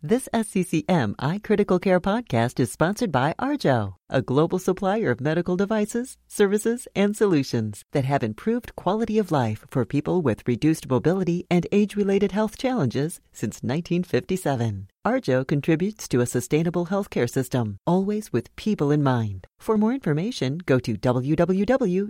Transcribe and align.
This 0.00 0.28
SCCM 0.32 1.16
iCritical 1.16 1.82
Care 1.82 1.98
podcast 1.98 2.60
is 2.60 2.70
sponsored 2.70 3.10
by 3.10 3.34
Arjo, 3.36 3.96
a 4.08 4.22
global 4.22 4.60
supplier 4.60 5.10
of 5.10 5.20
medical 5.20 5.56
devices, 5.56 6.16
services, 6.28 6.86
and 6.94 7.16
solutions 7.16 7.82
that 7.90 8.04
have 8.04 8.22
improved 8.22 8.76
quality 8.76 9.18
of 9.18 9.32
life 9.32 9.64
for 9.68 9.84
people 9.84 10.22
with 10.22 10.46
reduced 10.46 10.88
mobility 10.88 11.46
and 11.50 11.66
age 11.72 11.96
related 11.96 12.30
health 12.30 12.56
challenges 12.56 13.18
since 13.32 13.56
1957. 13.56 14.86
Arjo 15.04 15.44
contributes 15.44 16.06
to 16.06 16.20
a 16.20 16.26
sustainable 16.26 16.86
healthcare 16.86 17.28
system, 17.28 17.78
always 17.84 18.32
with 18.32 18.54
people 18.54 18.92
in 18.92 19.02
mind. 19.02 19.48
For 19.58 19.76
more 19.76 19.94
information, 19.94 20.58
go 20.64 20.78
to 20.78 20.94
www.arjo.com. 20.94 22.08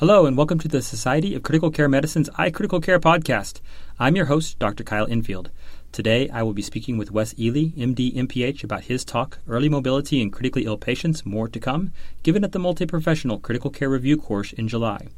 Hello, 0.00 0.24
and 0.24 0.34
welcome 0.34 0.58
to 0.60 0.66
the 0.66 0.80
Society 0.80 1.34
of 1.34 1.42
Critical 1.42 1.70
Care 1.70 1.86
Medicine's 1.86 2.30
iCritical 2.30 2.82
Care 2.82 2.98
podcast. 2.98 3.60
I'm 4.02 4.16
your 4.16 4.24
host, 4.24 4.58
Dr. 4.58 4.82
Kyle 4.82 5.06
Enfield. 5.10 5.50
Today, 5.92 6.30
I 6.30 6.42
will 6.42 6.54
be 6.54 6.62
speaking 6.62 6.96
with 6.96 7.10
Wes 7.10 7.38
Ely, 7.38 7.64
MD, 7.76 8.16
MPH, 8.16 8.64
about 8.64 8.84
his 8.84 9.04
talk, 9.04 9.40
Early 9.46 9.68
Mobility 9.68 10.22
in 10.22 10.30
Critically 10.30 10.64
Ill 10.64 10.78
Patients, 10.78 11.26
More 11.26 11.48
to 11.48 11.60
Come, 11.60 11.92
given 12.22 12.42
at 12.42 12.52
the 12.52 12.58
Multi-Professional 12.58 13.40
Critical 13.40 13.68
Care 13.70 13.90
Review 13.90 14.16
course 14.16 14.54
in 14.54 14.68
July. 14.68 15.08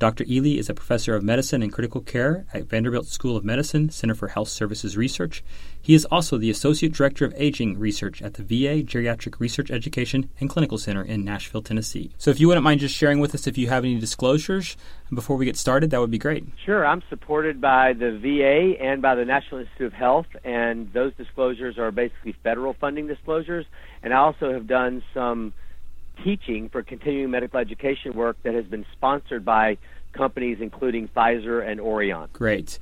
Dr. 0.00 0.24
Ely 0.28 0.58
is 0.58 0.68
a 0.68 0.74
professor 0.74 1.14
of 1.14 1.22
medicine 1.22 1.62
and 1.62 1.72
critical 1.72 2.00
care 2.00 2.46
at 2.52 2.64
Vanderbilt 2.64 3.06
School 3.06 3.36
of 3.36 3.44
Medicine, 3.44 3.90
Center 3.90 4.16
for 4.16 4.28
Health 4.28 4.48
Services 4.48 4.96
Research. 4.96 5.44
He 5.80 5.94
is 5.94 6.04
also 6.06 6.36
the 6.36 6.50
associate 6.50 6.92
director 6.92 7.24
of 7.24 7.32
aging 7.36 7.78
research 7.78 8.20
at 8.20 8.34
the 8.34 8.42
VA 8.42 8.82
Geriatric 8.82 9.38
Research 9.38 9.70
Education 9.70 10.30
and 10.40 10.50
Clinical 10.50 10.78
Center 10.78 11.02
in 11.02 11.24
Nashville, 11.24 11.62
Tennessee. 11.62 12.10
So, 12.18 12.32
if 12.32 12.40
you 12.40 12.48
wouldn't 12.48 12.64
mind 12.64 12.80
just 12.80 12.94
sharing 12.94 13.20
with 13.20 13.34
us 13.34 13.46
if 13.46 13.56
you 13.56 13.68
have 13.68 13.84
any 13.84 14.00
disclosures 14.00 14.76
before 15.12 15.36
we 15.36 15.44
get 15.44 15.56
started, 15.56 15.90
that 15.90 16.00
would 16.00 16.10
be 16.10 16.18
great. 16.18 16.44
Sure. 16.64 16.84
I'm 16.84 17.02
supported 17.08 17.60
by 17.60 17.92
the 17.92 18.18
VA 18.18 18.82
and 18.82 19.00
by 19.00 19.14
the 19.14 19.24
National 19.24 19.60
Institute 19.60 19.86
of 19.86 19.92
Health, 19.92 20.26
and 20.42 20.92
those 20.92 21.14
disclosures 21.14 21.78
are 21.78 21.92
basically 21.92 22.34
federal 22.42 22.74
funding 22.74 23.06
disclosures. 23.06 23.64
And 24.02 24.12
I 24.12 24.16
also 24.16 24.52
have 24.52 24.66
done 24.66 25.04
some 25.14 25.54
teaching 26.22 26.68
for 26.68 26.82
continuing 26.82 27.30
medical 27.30 27.58
education 27.58 28.12
work 28.14 28.36
that 28.42 28.54
has 28.54 28.66
been 28.66 28.86
sponsored 28.92 29.44
by 29.44 29.76
companies 30.12 30.58
including 30.60 31.08
Pfizer 31.08 31.66
and 31.66 31.80
Orion. 31.80 32.28
Great. 32.32 32.78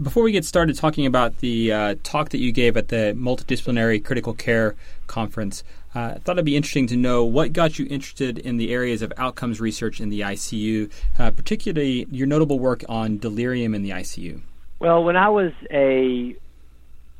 Before 0.00 0.22
we 0.22 0.32
get 0.32 0.44
started 0.44 0.76
talking 0.76 1.06
about 1.06 1.38
the 1.38 1.72
uh, 1.72 1.94
talk 2.02 2.30
that 2.30 2.38
you 2.38 2.52
gave 2.52 2.76
at 2.76 2.88
the 2.88 3.14
Multidisciplinary 3.16 4.04
Critical 4.04 4.34
Care 4.34 4.74
Conference, 5.06 5.64
uh, 5.94 6.12
I 6.16 6.18
thought 6.18 6.32
it'd 6.32 6.44
be 6.44 6.56
interesting 6.56 6.86
to 6.88 6.96
know 6.96 7.24
what 7.24 7.54
got 7.54 7.78
you 7.78 7.86
interested 7.88 8.38
in 8.38 8.58
the 8.58 8.74
areas 8.74 9.00
of 9.00 9.10
outcomes 9.16 9.58
research 9.58 9.98
in 9.98 10.10
the 10.10 10.20
ICU, 10.20 10.92
uh, 11.18 11.30
particularly 11.30 12.06
your 12.10 12.26
notable 12.26 12.58
work 12.58 12.84
on 12.90 13.16
delirium 13.16 13.74
in 13.74 13.82
the 13.82 13.90
ICU. 13.90 14.42
Well, 14.78 15.02
when 15.02 15.16
I 15.16 15.30
was 15.30 15.52
a 15.70 16.36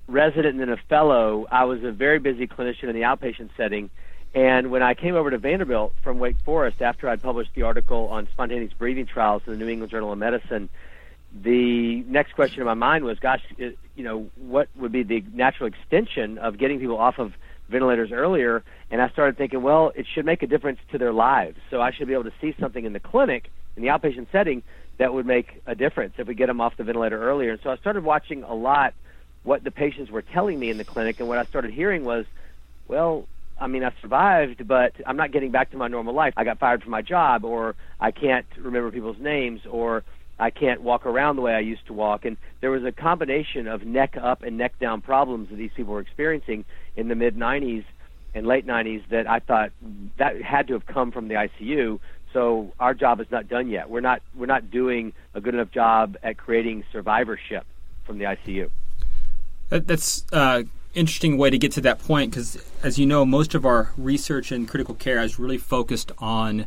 resident 0.07 0.49
and 0.49 0.61
then 0.61 0.69
a 0.69 0.77
fellow, 0.89 1.47
I 1.51 1.65
was 1.65 1.83
a 1.83 1.93
very 1.93 2.19
busy 2.19 2.47
clinician 2.47 2.85
in 2.85 2.95
the 2.95 3.03
outpatient 3.03 3.49
setting 3.57 3.89
and 4.37 4.71
when 4.71 4.83
I 4.83 4.93
came 4.93 5.15
over 5.15 5.31
to 5.31 5.39
Vanderbilt 5.39 5.95
from 6.05 6.19
Wake 6.19 6.37
Forest 6.45 6.83
after 6.83 7.09
I'd 7.09 7.23
published 7.23 7.53
the 7.55 7.63
article 7.63 8.09
on 8.09 8.29
spontaneous 8.35 8.73
breathing 8.75 9.07
trials 9.07 9.41
in 9.47 9.55
the 9.55 9.59
New 9.59 9.67
England 9.67 9.91
Journal 9.91 10.13
of 10.13 10.19
Medicine, 10.19 10.69
the 11.43 12.03
next 12.03 12.35
question 12.35 12.61
in 12.61 12.67
my 12.67 12.75
mind 12.75 13.05
was, 13.05 13.19
gosh, 13.19 13.41
you 13.57 14.05
know, 14.05 14.29
what 14.37 14.69
would 14.77 14.93
be 14.93 15.03
the 15.05 15.25
natural 15.33 15.67
extension 15.67 16.37
of 16.37 16.59
getting 16.59 16.79
people 16.79 16.99
off 16.99 17.19
of 17.19 17.33
ventilators 17.71 18.13
earlier? 18.13 18.63
And 18.91 19.01
I 19.01 19.09
started 19.09 19.39
thinking, 19.39 19.63
well, 19.63 19.91
it 19.95 20.07
should 20.15 20.27
make 20.27 20.43
a 20.43 20.47
difference 20.47 20.81
to 20.93 20.99
their 20.99 21.15
lives. 21.15 21.57
So 21.71 21.81
I 21.81 21.91
should 21.93 22.07
be 22.07 22.13
able 22.13 22.25
to 22.25 22.33
see 22.39 22.55
something 22.61 22.85
in 22.85 22.93
the 22.93 23.01
clinic, 23.01 23.51
in 23.75 23.83
the 23.83 23.89
outpatient 23.89 24.27
setting, 24.33 24.63
that 24.99 25.15
would 25.15 25.25
make 25.25 25.63
a 25.67 25.75
difference 25.75 26.13
if 26.19 26.29
we 26.29 26.35
get 26.35 26.49
them 26.49 26.61
off 26.61 26.77
the 26.77 26.85
ventilator 26.85 27.23
earlier. 27.23 27.53
And 27.53 27.61
so 27.63 27.71
I 27.71 27.79
started 27.79 28.05
watching 28.05 28.43
a 28.43 28.55
lot 28.55 28.93
what 29.45 29.65
the 29.65 29.71
patients 29.71 30.11
were 30.11 30.21
telling 30.21 30.59
me 30.59 30.69
in 30.69 30.77
the 30.77 30.85
clinic, 30.85 31.21
and 31.21 31.29
what 31.29 31.39
I 31.39 31.45
started 31.45 31.71
hearing 31.71 32.05
was, 32.05 32.27
well, 32.87 33.27
I 33.59 33.67
mean, 33.69 33.85
I 33.85 33.93
survived, 34.03 34.67
but 34.69 34.93
I'm 35.07 35.17
not 35.17 35.33
getting 35.33 35.51
back 35.51 35.71
to 35.71 35.77
my 35.77 35.89
normal 35.89 36.15
life. 36.15 36.35
I 36.37 36.45
got 36.45 36.59
fired 36.59 36.83
from 36.83 36.91
my 36.91 37.03
job, 37.03 37.45
or 37.45 37.75
I 37.99 38.11
can't 38.11 38.47
remember 38.59 38.91
people's 38.91 39.19
names, 39.19 39.63
or 39.69 40.05
I 40.39 40.51
can't 40.51 40.83
walk 40.83 41.07
around 41.07 41.37
the 41.37 41.43
way 41.43 41.55
I 41.55 41.61
used 41.61 41.87
to 41.87 41.95
walk. 41.95 42.25
And 42.25 42.37
there 42.61 42.71
was 42.71 42.85
a 42.85 42.93
combination 42.93 43.67
of 43.67 43.85
neck 43.85 44.17
up 44.21 44.43
and 44.43 44.59
neck 44.59 44.79
down 44.79 45.01
problems 45.01 45.49
that 45.49 45.57
these 45.57 45.71
people 45.75 45.95
were 45.95 46.01
experiencing 46.01 46.65
in 46.97 47.09
the 47.09 47.15
mid 47.15 47.37
90s 47.37 47.85
and 48.35 48.47
late 48.47 48.67
90s 48.67 49.09
that 49.09 49.29
I 49.29 49.39
thought 49.39 49.73
that 50.19 50.43
had 50.43 50.67
to 50.69 50.75
have 50.75 50.85
come 50.85 51.11
from 51.11 51.29
the 51.29 51.35
ICU. 51.35 51.99
So 52.35 52.73
our 52.79 52.93
job 52.93 53.21
is 53.21 53.31
not 53.31 53.49
done 53.49 53.69
yet. 53.69 53.89
We're 53.89 54.01
not 54.01 54.21
we're 54.37 54.45
not 54.45 54.71
doing 54.71 55.15
a 55.33 55.41
good 55.41 55.55
enough 55.55 55.71
job 55.71 56.19
at 56.23 56.37
creating 56.37 56.85
survivorship 56.93 57.65
from 58.05 58.19
the 58.19 58.25
ICU. 58.25 58.69
That's 59.71 60.25
uh, 60.33 60.65
interesting 60.97 61.37
way 61.37 61.51
to 61.51 61.59
get 61.59 61.73
to 61.73 61.81
that 61.83 62.01
point 62.01 62.31
because, 62.31 62.59
as 62.83 62.99
you 62.99 63.07
know, 63.07 63.25
most 63.25 63.55
of 63.55 63.65
our 63.65 63.93
research 63.97 64.51
in 64.51 64.67
critical 64.67 64.95
care 64.95 65.21
is 65.21 65.39
really 65.39 65.59
focused 65.59 66.11
on 66.19 66.67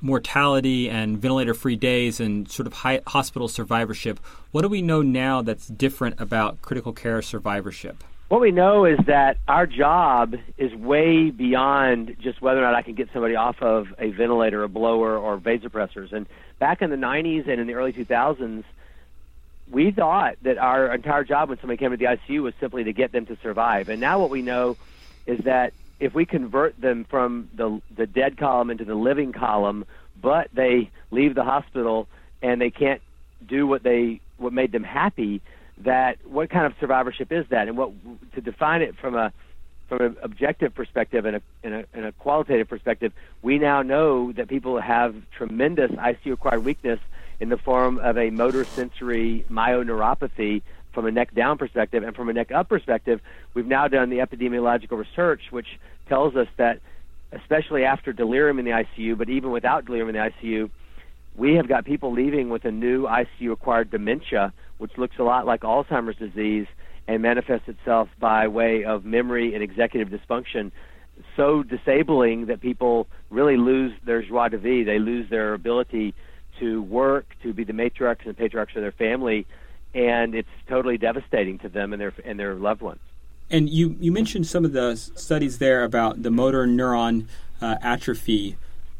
mortality 0.00 0.88
and 0.88 1.18
ventilator 1.18 1.52
free 1.52 1.76
days 1.76 2.20
and 2.20 2.50
sort 2.50 2.66
of 2.66 2.72
hospital 3.06 3.48
survivorship. 3.48 4.18
What 4.50 4.62
do 4.62 4.68
we 4.68 4.80
know 4.80 5.02
now 5.02 5.42
that's 5.42 5.66
different 5.66 6.18
about 6.20 6.62
critical 6.62 6.94
care 6.94 7.20
survivorship? 7.20 8.02
What 8.28 8.40
we 8.40 8.52
know 8.52 8.84
is 8.84 8.98
that 9.06 9.38
our 9.48 9.66
job 9.66 10.36
is 10.56 10.72
way 10.74 11.30
beyond 11.30 12.16
just 12.20 12.40
whether 12.40 12.60
or 12.60 12.62
not 12.62 12.76
I 12.76 12.82
can 12.82 12.94
get 12.94 13.08
somebody 13.12 13.34
off 13.34 13.60
of 13.60 13.88
a 13.98 14.10
ventilator, 14.10 14.62
a 14.62 14.68
blower, 14.68 15.18
or 15.18 15.36
vasopressors. 15.36 16.12
And 16.12 16.26
back 16.60 16.80
in 16.80 16.90
the 16.90 16.96
90s 16.96 17.48
and 17.48 17.60
in 17.60 17.66
the 17.66 17.74
early 17.74 17.92
2000s, 17.92 18.62
we 19.70 19.90
thought 19.90 20.36
that 20.42 20.58
our 20.58 20.92
entire 20.92 21.24
job 21.24 21.48
when 21.48 21.58
somebody 21.60 21.76
came 21.78 21.90
to 21.90 21.96
the 21.96 22.04
ICU 22.04 22.42
was 22.42 22.54
simply 22.60 22.84
to 22.84 22.92
get 22.92 23.12
them 23.12 23.26
to 23.26 23.36
survive. 23.42 23.88
And 23.88 24.00
now 24.00 24.18
what 24.18 24.30
we 24.30 24.42
know 24.42 24.76
is 25.26 25.40
that 25.44 25.72
if 26.00 26.14
we 26.14 26.24
convert 26.24 26.80
them 26.80 27.04
from 27.04 27.48
the 27.54 27.80
the 27.94 28.06
dead 28.06 28.36
column 28.38 28.70
into 28.70 28.84
the 28.84 28.94
living 28.94 29.32
column, 29.32 29.84
but 30.20 30.48
they 30.52 30.90
leave 31.10 31.34
the 31.34 31.44
hospital 31.44 32.08
and 32.42 32.60
they 32.60 32.70
can't 32.70 33.02
do 33.46 33.66
what 33.66 33.82
they 33.82 34.20
what 34.38 34.52
made 34.52 34.72
them 34.72 34.82
happy, 34.82 35.42
that 35.78 36.18
what 36.24 36.50
kind 36.50 36.66
of 36.66 36.74
survivorship 36.80 37.30
is 37.30 37.46
that? 37.50 37.68
And 37.68 37.76
what 37.76 37.92
to 38.34 38.40
define 38.40 38.82
it 38.82 38.96
from 38.96 39.14
a 39.14 39.32
from 39.88 40.02
an 40.02 40.16
objective 40.22 40.72
perspective 40.72 41.26
and 41.26 41.36
a, 41.36 41.42
and 41.64 41.74
a, 41.74 41.84
and 41.92 42.04
a 42.06 42.12
qualitative 42.12 42.68
perspective, 42.68 43.12
we 43.42 43.58
now 43.58 43.82
know 43.82 44.30
that 44.32 44.48
people 44.48 44.80
have 44.80 45.16
tremendous 45.36 45.90
ICU 45.90 46.32
acquired 46.32 46.64
weakness 46.64 47.00
in 47.40 47.48
the 47.48 47.56
form 47.56 47.98
of 47.98 48.16
a 48.16 48.30
motor 48.30 48.64
sensory 48.64 49.44
myoneuropathy 49.50 50.62
from 50.92 51.06
a 51.06 51.10
neck 51.10 51.34
down 51.34 51.58
perspective. 51.58 52.02
And 52.02 52.14
from 52.14 52.28
a 52.28 52.32
neck 52.32 52.52
up 52.52 52.68
perspective, 52.68 53.20
we've 53.54 53.66
now 53.66 53.88
done 53.88 54.10
the 54.10 54.18
epidemiological 54.18 54.98
research, 54.98 55.42
which 55.50 55.78
tells 56.08 56.36
us 56.36 56.48
that, 56.58 56.80
especially 57.32 57.84
after 57.84 58.12
delirium 58.12 58.58
in 58.58 58.64
the 58.64 58.72
ICU, 58.72 59.16
but 59.16 59.28
even 59.28 59.50
without 59.50 59.86
delirium 59.86 60.08
in 60.08 60.14
the 60.14 60.30
ICU, 60.30 60.70
we 61.36 61.54
have 61.54 61.68
got 61.68 61.84
people 61.84 62.12
leaving 62.12 62.50
with 62.50 62.64
a 62.64 62.70
new 62.70 63.04
ICU 63.04 63.52
acquired 63.52 63.90
dementia, 63.90 64.52
which 64.78 64.92
looks 64.98 65.16
a 65.18 65.22
lot 65.22 65.46
like 65.46 65.60
Alzheimer's 65.60 66.16
disease 66.16 66.66
and 67.06 67.22
manifests 67.22 67.68
itself 67.68 68.08
by 68.18 68.48
way 68.48 68.84
of 68.84 69.04
memory 69.04 69.54
and 69.54 69.62
executive 69.62 70.08
dysfunction 70.08 70.70
so 71.36 71.62
disabling 71.62 72.46
that 72.46 72.60
people 72.60 73.06
really 73.30 73.56
lose 73.56 73.92
their 74.04 74.22
joie 74.22 74.48
de 74.48 74.58
vivre. 74.58 74.84
They 74.84 74.98
lose 74.98 75.28
their 75.30 75.54
ability 75.54 76.14
to 76.60 76.82
work, 76.82 77.26
to 77.42 77.52
be 77.52 77.64
the 77.64 77.72
matriarchs 77.72 78.24
and 78.24 78.36
patriarchs 78.36 78.76
of 78.76 78.82
their 78.82 78.92
family, 78.92 79.46
and 79.94 80.34
it's 80.34 80.48
totally 80.68 80.96
devastating 80.96 81.58
to 81.58 81.68
them 81.68 81.92
and 81.92 82.00
their 82.00 82.12
and 82.24 82.38
their 82.38 82.54
loved 82.54 82.82
ones. 82.82 83.00
And 83.50 83.68
you 83.68 83.96
you 84.00 84.12
mentioned 84.12 84.46
some 84.46 84.64
of 84.64 84.72
the 84.72 84.94
studies 84.96 85.58
there 85.58 85.82
about 85.82 86.22
the 86.22 86.30
motor 86.30 86.66
neuron 86.66 87.26
uh, 87.60 87.76
atrophy. 87.82 88.56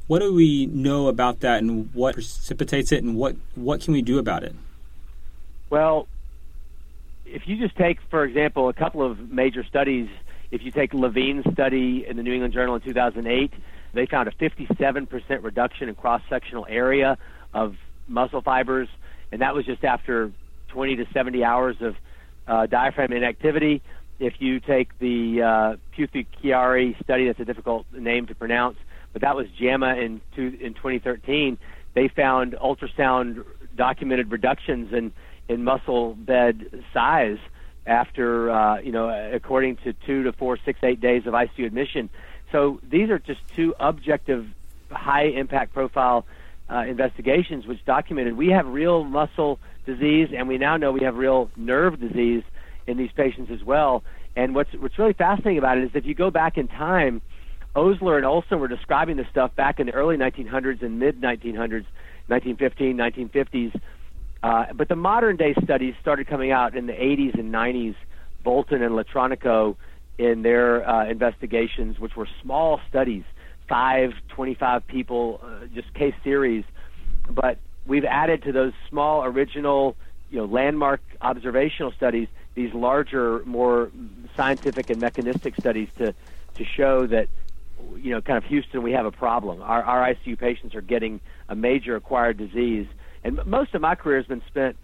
What 0.08 0.18
do 0.18 0.34
we 0.34 0.66
know 0.66 1.06
about 1.06 1.40
that, 1.40 1.62
and 1.62 1.94
what 1.94 2.14
precipitates 2.14 2.90
it, 2.90 3.04
and 3.04 3.16
what 3.16 3.36
what 3.54 3.80
can 3.80 3.92
we 3.92 4.02
do 4.02 4.18
about 4.18 4.42
it? 4.42 4.54
Well, 5.70 6.08
if 7.24 7.46
you 7.46 7.56
just 7.56 7.76
take, 7.76 7.98
for 8.10 8.24
example, 8.24 8.68
a 8.68 8.72
couple 8.72 9.02
of 9.02 9.30
major 9.30 9.64
studies. 9.64 10.08
If 10.50 10.64
you 10.64 10.72
take 10.72 10.92
Levine's 10.92 11.44
study 11.52 12.04
in 12.08 12.16
the 12.16 12.24
New 12.24 12.32
England 12.32 12.52
Journal 12.52 12.74
in 12.74 12.80
2008, 12.80 13.52
they 13.92 14.06
found 14.06 14.28
a 14.28 14.32
57% 14.32 15.42
reduction 15.42 15.88
in 15.88 15.94
cross-sectional 15.94 16.66
area 16.68 17.18
of 17.54 17.74
muscle 18.08 18.42
fibers, 18.42 18.88
and 19.32 19.40
that 19.40 19.54
was 19.54 19.64
just 19.64 19.84
after 19.84 20.32
20 20.68 20.96
to 20.96 21.06
70 21.12 21.44
hours 21.44 21.76
of 21.80 21.94
uh, 22.46 22.66
diaphragm 22.66 23.12
inactivity. 23.12 23.82
If 24.18 24.34
you 24.38 24.60
take 24.60 24.98
the 24.98 25.78
uh, 25.98 26.06
Chiari 26.42 27.02
study, 27.02 27.26
that's 27.26 27.40
a 27.40 27.44
difficult 27.44 27.86
name 27.92 28.26
to 28.26 28.34
pronounce, 28.34 28.76
but 29.12 29.22
that 29.22 29.34
was 29.34 29.46
JAMA 29.58 29.96
in, 29.96 30.20
two, 30.36 30.58
in 30.60 30.74
2013. 30.74 31.58
They 31.94 32.08
found 32.08 32.52
ultrasound 32.52 33.44
documented 33.76 34.30
reductions 34.30 34.92
in, 34.92 35.12
in 35.48 35.64
muscle 35.64 36.14
bed 36.14 36.84
size 36.92 37.38
after, 37.86 38.50
uh, 38.50 38.80
you 38.80 38.92
know, 38.92 39.08
according 39.32 39.76
to 39.78 39.92
two 40.06 40.22
to 40.24 40.32
four, 40.32 40.58
six, 40.64 40.78
eight 40.82 41.00
days 41.00 41.26
of 41.26 41.32
ICU 41.32 41.66
admission. 41.66 42.10
So 42.52 42.80
these 42.88 43.10
are 43.10 43.18
just 43.18 43.40
two 43.54 43.74
objective, 43.78 44.46
high 44.90 45.24
impact 45.24 45.72
profile 45.72 46.26
uh, 46.70 46.84
investigations 46.86 47.66
which 47.66 47.84
documented 47.84 48.36
we 48.36 48.48
have 48.48 48.66
real 48.66 49.04
muscle 49.04 49.58
disease, 49.86 50.28
and 50.36 50.48
we 50.48 50.58
now 50.58 50.76
know 50.76 50.92
we 50.92 51.00
have 51.00 51.16
real 51.16 51.50
nerve 51.56 51.98
disease 51.98 52.42
in 52.86 52.96
these 52.96 53.10
patients 53.12 53.50
as 53.50 53.62
well. 53.64 54.02
And 54.36 54.54
what's 54.54 54.72
what's 54.74 54.98
really 54.98 55.12
fascinating 55.12 55.58
about 55.58 55.78
it 55.78 55.84
is 55.84 55.90
if 55.94 56.06
you 56.06 56.14
go 56.14 56.30
back 56.30 56.56
in 56.56 56.68
time, 56.68 57.20
Osler 57.74 58.16
and 58.16 58.26
Olson 58.26 58.60
were 58.60 58.68
describing 58.68 59.16
this 59.16 59.26
stuff 59.30 59.54
back 59.56 59.80
in 59.80 59.86
the 59.86 59.94
early 59.94 60.16
1900s 60.16 60.82
and 60.82 60.98
mid 60.98 61.20
1900s, 61.20 61.86
1915, 62.28 62.96
1950s. 62.96 63.80
Uh, 64.42 64.72
but 64.74 64.88
the 64.88 64.96
modern 64.96 65.36
day 65.36 65.54
studies 65.62 65.94
started 66.00 66.26
coming 66.26 66.50
out 66.50 66.76
in 66.76 66.86
the 66.86 66.92
80s 66.92 67.38
and 67.38 67.52
90s. 67.52 67.94
Bolton 68.42 68.82
and 68.82 68.94
Latronico 68.94 69.76
in 70.20 70.42
their 70.42 70.86
uh, 70.86 71.06
investigations, 71.08 71.98
which 71.98 72.14
were 72.14 72.28
small 72.42 72.78
studies, 72.90 73.24
five, 73.68 74.10
25 74.28 74.86
people, 74.86 75.40
uh, 75.42 75.66
just 75.74 75.92
case 75.94 76.14
series. 76.22 76.64
But 77.30 77.58
we've 77.86 78.04
added 78.04 78.42
to 78.42 78.52
those 78.52 78.74
small 78.90 79.24
original, 79.24 79.96
you 80.30 80.38
know, 80.38 80.44
landmark 80.44 81.00
observational 81.22 81.92
studies 81.92 82.28
these 82.54 82.74
larger, 82.74 83.42
more 83.46 83.90
scientific 84.36 84.90
and 84.90 85.00
mechanistic 85.00 85.54
studies 85.58 85.88
to 85.98 86.14
to 86.56 86.64
show 86.76 87.06
that 87.06 87.28
you 87.96 88.10
know, 88.10 88.20
kind 88.20 88.36
of 88.36 88.44
Houston, 88.44 88.82
we 88.82 88.92
have 88.92 89.06
a 89.06 89.10
problem. 89.10 89.62
Our, 89.62 89.82
our 89.82 90.14
ICU 90.14 90.38
patients 90.38 90.74
are 90.74 90.82
getting 90.82 91.20
a 91.48 91.54
major 91.54 91.96
acquired 91.96 92.36
disease, 92.36 92.86
and 93.24 93.40
most 93.46 93.74
of 93.74 93.80
my 93.80 93.94
career 93.94 94.18
has 94.18 94.26
been 94.26 94.42
spent 94.48 94.76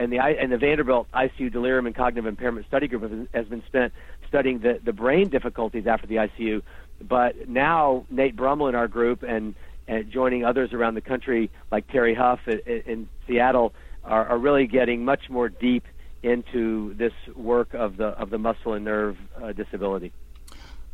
and 0.00 0.10
the 0.10 0.18
and 0.18 0.50
the 0.50 0.56
Vanderbilt 0.56 1.08
ICU 1.12 1.52
Delirium 1.52 1.86
and 1.86 1.94
Cognitive 1.94 2.26
Impairment 2.26 2.66
Study 2.66 2.88
Group 2.88 3.28
has 3.34 3.46
been 3.46 3.62
spent 3.66 3.92
studying 4.30 4.60
the 4.60 4.80
the 4.82 4.94
brain 4.94 5.28
difficulties 5.28 5.86
after 5.86 6.06
the 6.06 6.16
ICU. 6.16 6.62
But 7.06 7.48
now 7.48 8.06
Nate 8.10 8.36
Brummel 8.36 8.68
in 8.68 8.74
our 8.74 8.88
group 8.88 9.22
and, 9.22 9.54
and 9.86 10.10
joining 10.10 10.44
others 10.44 10.72
around 10.72 10.94
the 10.94 11.00
country 11.02 11.50
like 11.70 11.86
Terri 11.88 12.16
Hough 12.16 12.40
in, 12.46 12.60
in 12.86 13.08
Seattle 13.26 13.74
are, 14.04 14.26
are 14.26 14.38
really 14.38 14.66
getting 14.66 15.04
much 15.04 15.28
more 15.28 15.48
deep 15.48 15.84
into 16.22 16.94
this 16.94 17.12
work 17.34 17.74
of 17.74 17.96
the 17.96 18.08
of 18.08 18.30
the 18.30 18.38
muscle 18.38 18.74
and 18.74 18.84
nerve 18.84 19.18
uh, 19.42 19.52
disability. 19.52 20.12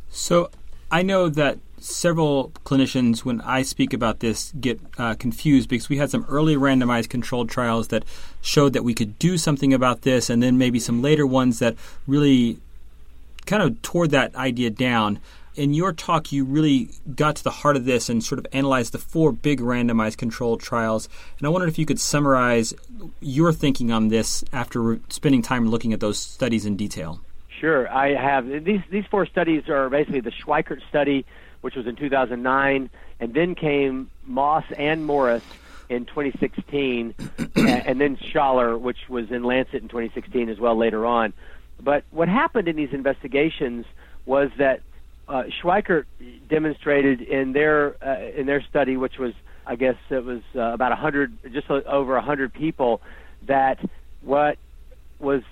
So 0.09 0.49
I 0.89 1.01
know 1.01 1.27
that 1.29 1.59
several 1.79 2.51
clinicians, 2.63 3.25
when 3.25 3.41
I 3.41 3.61
speak 3.61 3.93
about 3.93 4.19
this, 4.19 4.53
get 4.59 4.79
uh, 4.97 5.15
confused 5.15 5.67
because 5.69 5.89
we 5.89 5.97
had 5.97 6.09
some 6.09 6.25
early 6.29 6.55
randomized 6.55 7.09
controlled 7.09 7.49
trials 7.49 7.89
that 7.89 8.05
showed 8.41 8.73
that 8.73 8.83
we 8.83 8.93
could 8.93 9.19
do 9.19 9.37
something 9.37 9.73
about 9.73 10.03
this, 10.03 10.29
and 10.29 10.41
then 10.41 10.57
maybe 10.57 10.79
some 10.79 11.01
later 11.01 11.27
ones 11.27 11.59
that 11.59 11.75
really 12.07 12.59
kind 13.47 13.63
of 13.63 13.81
tore 13.81 14.07
that 14.09 14.35
idea 14.35 14.69
down. 14.69 15.19
In 15.55 15.73
your 15.73 15.91
talk, 15.91 16.31
you 16.31 16.45
really 16.45 16.91
got 17.15 17.37
to 17.37 17.43
the 17.43 17.49
heart 17.49 17.75
of 17.75 17.85
this 17.85 18.09
and 18.09 18.23
sort 18.23 18.37
of 18.37 18.45
analyzed 18.53 18.91
the 18.91 18.99
four 18.99 19.31
big 19.31 19.59
randomized 19.59 20.17
controlled 20.17 20.61
trials. 20.61 21.09
And 21.39 21.47
I 21.47 21.49
wondered 21.49 21.69
if 21.69 21.79
you 21.79 21.85
could 21.87 21.99
summarize 21.99 22.75
your 23.21 23.51
thinking 23.51 23.91
on 23.91 24.09
this 24.09 24.43
after 24.53 24.99
spending 25.09 25.41
time 25.41 25.69
looking 25.69 25.93
at 25.93 25.99
those 25.99 26.19
studies 26.19 26.67
in 26.67 26.77
detail. 26.77 27.21
Sure, 27.59 27.91
I 27.91 28.13
have 28.13 28.47
these 28.65 28.81
these 28.91 29.05
four 29.09 29.25
studies 29.25 29.67
are 29.67 29.89
basically 29.89 30.19
the 30.19 30.31
Schweikert 30.31 30.87
study, 30.89 31.25
which 31.61 31.73
was 31.73 31.87
in 31.87 31.95
2009, 31.95 32.89
and 33.19 33.33
then 33.33 33.55
came 33.55 34.11
Moss 34.25 34.63
and 34.77 35.03
Morris 35.03 35.43
in 35.89 36.05
2016, 36.05 37.15
and 37.55 37.99
then 37.99 38.17
Schaller, 38.17 38.79
which 38.79 39.09
was 39.09 39.31
in 39.31 39.43
Lancet 39.43 39.81
in 39.81 39.87
2016 39.87 40.49
as 40.49 40.59
well 40.59 40.75
later 40.75 41.03
on. 41.03 41.33
But 41.81 42.03
what 42.11 42.27
happened 42.27 42.67
in 42.67 42.75
these 42.75 42.93
investigations 42.93 43.85
was 44.25 44.49
that 44.57 44.81
uh, 45.27 45.43
Schweikert 45.61 46.05
demonstrated 46.49 47.21
in 47.21 47.53
their 47.53 47.95
uh, 48.05 48.19
in 48.35 48.45
their 48.45 48.61
study, 48.61 48.97
which 48.97 49.17
was 49.17 49.33
I 49.65 49.75
guess 49.75 49.97
it 50.09 50.23
was 50.23 50.41
uh, 50.55 50.61
about 50.61 50.91
100, 50.91 51.53
just 51.53 51.69
over 51.69 52.13
100 52.13 52.53
people, 52.53 53.01
that 53.47 53.79
what 54.21 54.57
was 55.19 55.43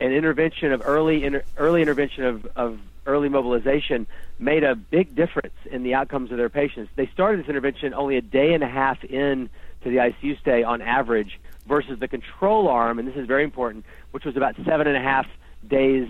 an 0.00 0.12
intervention 0.12 0.72
of 0.72 0.82
early 0.84 1.24
inter, 1.24 1.44
early 1.56 1.80
intervention 1.80 2.24
of, 2.24 2.46
of 2.56 2.80
early 3.06 3.28
mobilization 3.28 4.06
made 4.38 4.64
a 4.64 4.74
big 4.74 5.14
difference 5.14 5.54
in 5.70 5.84
the 5.84 5.94
outcomes 5.94 6.32
of 6.32 6.36
their 6.36 6.48
patients. 6.48 6.90
They 6.96 7.06
started 7.06 7.40
this 7.40 7.48
intervention 7.48 7.94
only 7.94 8.16
a 8.16 8.22
day 8.22 8.54
and 8.54 8.64
a 8.64 8.68
half 8.68 9.04
in 9.04 9.48
to 9.82 9.90
the 9.90 9.96
ICU 9.96 10.40
stay 10.40 10.64
on 10.64 10.82
average 10.82 11.38
versus 11.66 11.98
the 12.00 12.08
control 12.08 12.66
arm, 12.68 12.98
and 12.98 13.06
this 13.06 13.16
is 13.16 13.26
very 13.26 13.44
important, 13.44 13.84
which 14.10 14.24
was 14.24 14.36
about 14.36 14.56
seven 14.64 14.86
and 14.86 14.96
a 14.96 15.00
half 15.00 15.26
days 15.68 16.08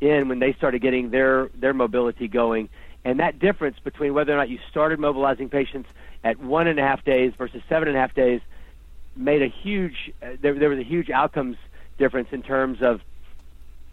in 0.00 0.28
when 0.28 0.38
they 0.38 0.52
started 0.54 0.80
getting 0.82 1.10
their 1.10 1.50
their 1.54 1.74
mobility 1.74 2.28
going. 2.28 2.68
And 3.04 3.20
that 3.20 3.38
difference 3.38 3.78
between 3.82 4.12
whether 4.14 4.32
or 4.32 4.36
not 4.36 4.50
you 4.50 4.58
started 4.70 4.98
mobilizing 4.98 5.48
patients 5.48 5.88
at 6.22 6.38
one 6.38 6.66
and 6.66 6.78
a 6.78 6.82
half 6.82 7.04
days 7.04 7.32
versus 7.38 7.62
seven 7.68 7.88
and 7.88 7.96
a 7.96 8.00
half 8.00 8.14
days 8.14 8.40
made 9.16 9.42
a 9.42 9.48
huge 9.48 10.12
uh, 10.22 10.30
there, 10.40 10.58
there 10.58 10.68
was 10.68 10.78
a 10.78 10.84
huge 10.84 11.10
outcomes 11.10 11.56
difference 11.98 12.28
in 12.32 12.42
terms 12.42 12.78
of 12.82 13.00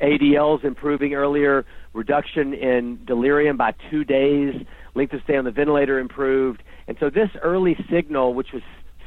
ADLs 0.02 0.64
improving 0.64 1.14
earlier, 1.14 1.66
reduction 1.94 2.54
in 2.54 3.04
delirium 3.06 3.58
by 3.58 3.74
two 3.90 4.04
days, 4.04 4.54
length 4.94 5.14
of 5.14 5.22
stay 5.24 5.36
on 5.38 5.46
the 5.46 5.52
ventilator 5.52 6.00
improved. 6.00 6.62
And 6.88 6.98
so 7.00 7.10
this 7.10 7.30
early 7.42 7.76
signal, 7.90 8.34
which 8.34 8.54
was 8.54 8.62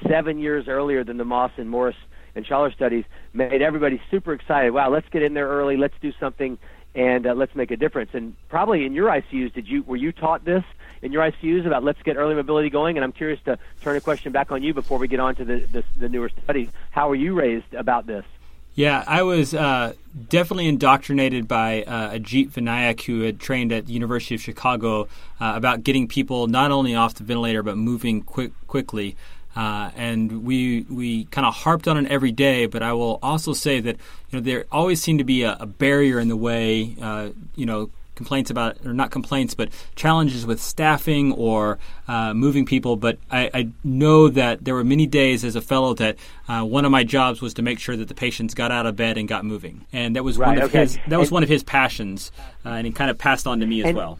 seven 0.08 0.38
years 0.38 0.66
earlier 0.68 1.04
than 1.04 1.16
the 1.16 1.24
Moss 1.24 1.52
and 1.56 1.70
Morris 1.70 1.96
and 2.34 2.46
Schaller 2.46 2.72
studies, 2.74 3.04
made 3.32 3.62
everybody 3.62 4.00
super 4.10 4.32
excited. 4.32 4.72
Wow, 4.72 4.90
let's 4.90 5.08
get 5.08 5.22
in 5.22 5.34
there 5.34 5.48
early. 5.48 5.76
Let's 5.76 5.94
do 6.00 6.12
something 6.18 6.58
and 6.94 7.26
uh, 7.26 7.34
let's 7.34 7.54
make 7.54 7.70
a 7.70 7.76
difference. 7.76 8.10
And 8.14 8.34
probably 8.48 8.84
in 8.84 8.92
your 8.92 9.08
ICUs, 9.08 9.52
did 9.52 9.68
you 9.68 9.82
were 9.82 9.96
you 9.96 10.12
taught 10.12 10.44
this 10.44 10.64
in 11.02 11.12
your 11.12 11.22
ICUs 11.22 11.66
about 11.66 11.84
let's 11.84 12.02
get 12.02 12.16
early 12.16 12.34
mobility 12.34 12.70
going? 12.70 12.96
And 12.96 13.04
I'm 13.04 13.12
curious 13.12 13.40
to 13.44 13.58
turn 13.82 13.96
a 13.96 14.00
question 14.00 14.32
back 14.32 14.50
on 14.50 14.62
you 14.62 14.74
before 14.74 14.98
we 14.98 15.08
get 15.08 15.20
on 15.20 15.36
to 15.36 15.44
the 15.44 15.60
the, 15.72 15.84
the 15.98 16.08
newer 16.08 16.30
studies. 16.44 16.68
How 16.90 17.08
were 17.08 17.14
you 17.14 17.34
raised 17.34 17.74
about 17.74 18.06
this? 18.06 18.24
Yeah, 18.74 19.04
I 19.06 19.24
was 19.24 19.52
uh, 19.52 19.94
definitely 20.28 20.68
indoctrinated 20.68 21.48
by 21.48 21.82
uh, 21.82 22.12
Ajeet 22.12 22.50
Vinayak, 22.50 23.02
who 23.02 23.22
had 23.22 23.40
trained 23.40 23.72
at 23.72 23.86
the 23.86 23.92
University 23.92 24.36
of 24.36 24.40
Chicago, 24.40 25.08
uh, 25.40 25.52
about 25.56 25.82
getting 25.82 26.06
people 26.06 26.46
not 26.46 26.70
only 26.70 26.94
off 26.94 27.14
the 27.14 27.24
ventilator 27.24 27.62
but 27.62 27.76
moving 27.76 28.22
quick 28.22 28.52
quickly. 28.66 29.16
Uh, 29.56 29.90
and 29.96 30.44
we 30.44 30.86
we 30.88 31.24
kind 31.26 31.46
of 31.46 31.54
harped 31.54 31.88
on 31.88 31.96
it 31.96 32.10
every 32.10 32.32
day. 32.32 32.66
But 32.66 32.82
I 32.82 32.92
will 32.92 33.18
also 33.22 33.52
say 33.52 33.80
that 33.80 33.96
you 34.30 34.38
know 34.38 34.40
there 34.40 34.64
always 34.70 35.02
seemed 35.02 35.18
to 35.18 35.24
be 35.24 35.42
a, 35.42 35.56
a 35.60 35.66
barrier 35.66 36.20
in 36.20 36.28
the 36.28 36.36
way. 36.36 36.96
Uh, 37.00 37.30
you 37.56 37.66
know, 37.66 37.90
complaints 38.20 38.50
about, 38.50 38.76
or 38.84 38.92
not 38.92 39.10
complaints, 39.10 39.54
but 39.54 39.70
challenges 39.96 40.44
with 40.44 40.60
staffing 40.60 41.32
or 41.32 41.78
uh, 42.06 42.34
moving 42.34 42.66
people. 42.66 42.96
But 42.96 43.16
I, 43.30 43.50
I, 43.54 43.68
know 43.82 44.28
that 44.28 44.62
there 44.62 44.74
were 44.74 44.84
many 44.84 45.06
days 45.06 45.42
as 45.42 45.56
a 45.56 45.62
fellow 45.62 45.94
that 45.94 46.16
uh, 46.46 46.62
one 46.62 46.84
of 46.84 46.90
my 46.90 47.02
jobs 47.02 47.40
was 47.40 47.54
to 47.54 47.62
make 47.62 47.78
sure 47.78 47.96
that 47.96 48.08
the 48.08 48.14
patients 48.14 48.52
got 48.52 48.70
out 48.70 48.84
of 48.84 48.94
bed 48.94 49.16
and 49.16 49.26
got 49.26 49.46
moving, 49.46 49.86
and 49.90 50.16
that 50.16 50.22
was 50.22 50.36
right, 50.36 50.48
one 50.48 50.58
of 50.58 50.64
okay. 50.64 50.80
his 50.80 50.98
that 51.08 51.18
was 51.18 51.28
and, 51.28 51.32
one 51.32 51.42
of 51.42 51.48
his 51.48 51.62
passions, 51.62 52.30
uh, 52.66 52.70
and 52.70 52.86
he 52.86 52.92
kind 52.92 53.10
of 53.10 53.16
passed 53.16 53.46
on 53.46 53.60
to 53.60 53.66
me 53.66 53.80
as 53.80 53.86
and, 53.86 53.96
well. 53.96 54.18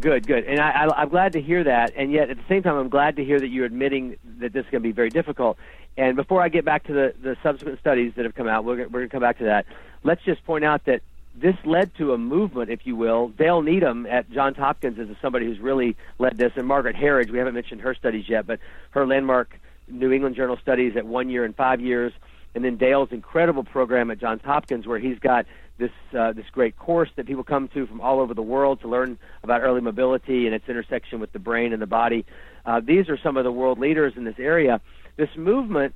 Good, 0.00 0.26
good, 0.26 0.44
and 0.44 0.60
I, 0.60 0.70
I, 0.70 1.02
I'm 1.02 1.10
glad 1.10 1.34
to 1.34 1.42
hear 1.42 1.62
that. 1.64 1.92
And 1.94 2.10
yet, 2.10 2.30
at 2.30 2.38
the 2.38 2.44
same 2.48 2.62
time, 2.62 2.76
I'm 2.76 2.88
glad 2.88 3.16
to 3.16 3.24
hear 3.24 3.38
that 3.38 3.48
you're 3.48 3.66
admitting 3.66 4.16
that 4.38 4.52
this 4.52 4.64
is 4.64 4.70
going 4.70 4.82
to 4.82 4.88
be 4.88 4.92
very 4.92 5.10
difficult. 5.10 5.58
And 5.98 6.16
before 6.16 6.40
I 6.40 6.48
get 6.48 6.64
back 6.64 6.84
to 6.84 6.92
the, 6.94 7.14
the 7.20 7.36
subsequent 7.42 7.80
studies 7.80 8.14
that 8.16 8.24
have 8.24 8.34
come 8.34 8.48
out, 8.48 8.64
we're, 8.64 8.78
we're 8.88 8.88
going 8.88 9.08
to 9.08 9.12
come 9.12 9.20
back 9.20 9.38
to 9.38 9.44
that. 9.44 9.66
Let's 10.02 10.22
just 10.24 10.42
point 10.46 10.64
out 10.64 10.86
that 10.86 11.02
this 11.34 11.56
led 11.66 11.94
to 11.96 12.14
a 12.14 12.18
movement, 12.18 12.70
if 12.70 12.86
you 12.86 12.96
will. 12.96 13.28
Dale 13.28 13.60
Needham 13.60 14.06
at 14.06 14.30
Johns 14.30 14.56
Hopkins 14.56 14.98
is 14.98 15.14
somebody 15.20 15.44
who's 15.44 15.60
really 15.60 15.96
led 16.18 16.38
this, 16.38 16.52
and 16.56 16.66
Margaret 16.66 16.96
Herridge. 16.96 17.30
We 17.30 17.38
haven't 17.38 17.54
mentioned 17.54 17.82
her 17.82 17.94
studies 17.94 18.26
yet, 18.26 18.46
but 18.46 18.58
her 18.92 19.06
landmark 19.06 19.58
New 19.86 20.12
England 20.12 20.34
Journal 20.34 20.56
studies 20.62 20.96
at 20.96 21.04
one 21.04 21.28
year 21.28 21.44
and 21.44 21.54
five 21.54 21.80
years, 21.80 22.12
and 22.54 22.64
then 22.64 22.76
Dale's 22.76 23.12
incredible 23.12 23.64
program 23.64 24.10
at 24.10 24.18
Johns 24.18 24.42
Hopkins, 24.44 24.86
where 24.86 24.98
he's 24.98 25.18
got 25.18 25.46
this 25.78 25.90
uh, 26.16 26.32
this 26.32 26.46
great 26.52 26.76
course 26.76 27.08
that 27.16 27.26
people 27.26 27.44
come 27.44 27.68
to 27.68 27.86
from 27.86 28.00
all 28.00 28.20
over 28.20 28.34
the 28.34 28.42
world 28.42 28.80
to 28.82 28.88
learn 28.88 29.18
about 29.42 29.62
early 29.62 29.80
mobility 29.80 30.46
and 30.46 30.54
its 30.54 30.68
intersection 30.68 31.20
with 31.20 31.32
the 31.32 31.38
brain 31.38 31.72
and 31.72 31.80
the 31.80 31.86
body. 31.86 32.24
Uh, 32.66 32.80
these 32.80 33.08
are 33.08 33.16
some 33.18 33.36
of 33.36 33.44
the 33.44 33.52
world 33.52 33.78
leaders 33.78 34.14
in 34.16 34.24
this 34.24 34.38
area. 34.38 34.80
This 35.16 35.30
movement 35.36 35.94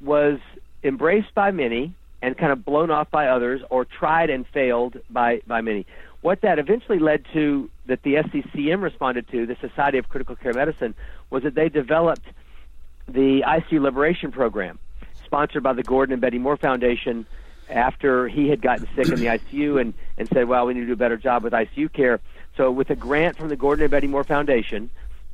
was 0.00 0.38
embraced 0.82 1.34
by 1.34 1.50
many 1.50 1.94
and 2.22 2.36
kind 2.36 2.52
of 2.52 2.64
blown 2.64 2.90
off 2.90 3.10
by 3.10 3.28
others 3.28 3.62
or 3.70 3.84
tried 3.84 4.30
and 4.30 4.46
failed 4.48 4.98
by, 5.10 5.42
by 5.46 5.60
many. 5.60 5.86
What 6.22 6.40
that 6.40 6.58
eventually 6.58 6.98
led 6.98 7.24
to, 7.34 7.70
that 7.86 8.02
the 8.02 8.14
SCCM 8.14 8.82
responded 8.82 9.28
to, 9.30 9.46
the 9.46 9.56
Society 9.60 9.98
of 9.98 10.08
Critical 10.08 10.34
Care 10.34 10.52
Medicine, 10.52 10.94
was 11.30 11.42
that 11.44 11.54
they 11.54 11.68
developed 11.68 12.26
the 13.06 13.42
ICU 13.46 13.80
Liberation 13.80 14.32
Program, 14.32 14.78
sponsored 15.26 15.62
by 15.62 15.74
the 15.74 15.82
Gordon 15.82 16.14
and 16.14 16.22
Betty 16.22 16.38
Moore 16.38 16.56
Foundation 16.56 17.26
after 17.68 18.28
he 18.28 18.48
had 18.48 18.62
gotten 18.62 18.88
sick 18.96 19.08
in 19.08 19.16
the 19.16 19.26
ICU 19.26 19.80
and, 19.80 19.92
and 20.16 20.28
said, 20.28 20.48
well, 20.48 20.66
we 20.66 20.74
need 20.74 20.80
to 20.80 20.86
do 20.86 20.92
a 20.94 20.96
better 20.96 21.16
job 21.16 21.42
with 21.42 21.52
ICU 21.52 21.92
care. 21.92 22.20
So, 22.56 22.70
with 22.70 22.88
a 22.90 22.96
grant 22.96 23.36
from 23.36 23.48
the 23.48 23.56
Gordon 23.56 23.84
and 23.84 23.90
Betty 23.90 24.06
Moore 24.06 24.24
Foundation, 24.24 24.88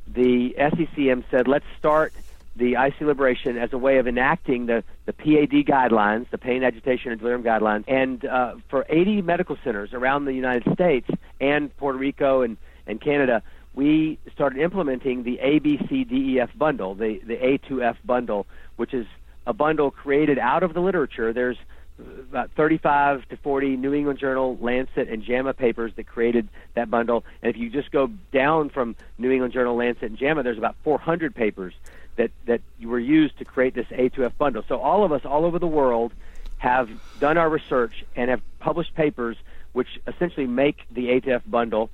the 0.07 0.55
SCCM 0.59 1.23
said, 1.31 1.47
let's 1.47 1.65
start– 1.79 2.13
the 2.55 2.73
ICU 2.73 3.07
liberation 3.07 3.57
as 3.57 3.73
a 3.73 3.77
way 3.77 3.97
of 3.97 4.07
enacting 4.07 4.67
the, 4.67 4.83
the 5.05 5.13
PAD 5.13 5.65
guidelines, 5.65 6.29
the 6.29 6.37
pain, 6.37 6.63
agitation, 6.63 7.11
and 7.11 7.19
delirium 7.19 7.43
guidelines. 7.43 7.83
And 7.87 8.23
uh, 8.25 8.55
for 8.69 8.85
80 8.89 9.23
medical 9.23 9.57
centers 9.63 9.93
around 9.93 10.25
the 10.25 10.33
United 10.33 10.71
States 10.73 11.09
and 11.41 11.75
Puerto 11.77 11.97
Rico 11.97 12.41
and, 12.41 12.57
and 12.85 13.01
Canada, 13.01 13.41
we 13.73 14.19
started 14.31 14.61
implementing 14.61 15.23
the 15.23 15.39
ABCDEF 15.41 16.55
bundle, 16.55 16.93
the, 16.93 17.19
the 17.25 17.37
A2F 17.37 17.97
bundle, 18.05 18.45
which 18.75 18.93
is 18.93 19.07
a 19.45 19.53
bundle 19.53 19.91
created 19.91 20.39
out 20.39 20.63
of 20.63 20.73
the 20.73 20.79
literature. 20.79 21.33
There's 21.33 21.57
about 21.99 22.51
35 22.51 23.27
to 23.29 23.37
40 23.37 23.77
New 23.77 23.93
England 23.93 24.19
Journal, 24.19 24.57
Lancet, 24.59 25.09
and 25.09 25.23
JAMA 25.23 25.53
papers 25.53 25.93
that 25.95 26.07
created 26.07 26.47
that 26.73 26.89
bundle. 26.89 27.23
And 27.41 27.53
if 27.53 27.59
you 27.59 27.69
just 27.69 27.91
go 27.91 28.07
down 28.31 28.69
from 28.69 28.95
New 29.17 29.31
England 29.31 29.53
Journal, 29.53 29.75
Lancet, 29.75 30.03
and 30.03 30.17
JAMA, 30.17 30.43
there's 30.43 30.57
about 30.57 30.75
400 30.83 31.35
papers 31.35 31.73
that, 32.15 32.31
that 32.45 32.61
were 32.81 32.99
used 32.99 33.37
to 33.39 33.45
create 33.45 33.75
this 33.75 33.87
A2F 33.87 34.37
bundle. 34.37 34.63
So 34.67 34.79
all 34.79 35.03
of 35.03 35.11
us 35.11 35.21
all 35.25 35.45
over 35.45 35.59
the 35.59 35.67
world 35.67 36.13
have 36.57 36.89
done 37.19 37.37
our 37.37 37.49
research 37.49 38.05
and 38.15 38.29
have 38.29 38.41
published 38.59 38.95
papers 38.95 39.37
which 39.73 39.99
essentially 40.07 40.47
make 40.47 40.85
the 40.91 41.07
A2F 41.07 41.41
bundle. 41.47 41.89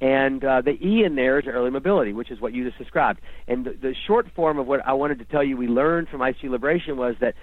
And 0.00 0.42
uh, 0.42 0.62
the 0.62 0.78
E 0.84 1.04
in 1.04 1.14
there 1.14 1.38
is 1.38 1.46
early 1.46 1.70
mobility, 1.70 2.12
which 2.12 2.30
is 2.30 2.40
what 2.40 2.54
you 2.54 2.64
just 2.64 2.78
described. 2.78 3.20
And 3.46 3.64
the, 3.64 3.72
the 3.72 3.94
short 4.06 4.30
form 4.30 4.58
of 4.58 4.66
what 4.66 4.86
I 4.86 4.94
wanted 4.94 5.18
to 5.18 5.24
tell 5.26 5.44
you 5.44 5.56
we 5.56 5.68
learned 5.68 6.08
from 6.08 6.20
ICU 6.20 6.48
Liberation 6.48 6.96
was 6.96 7.16
that 7.20 7.34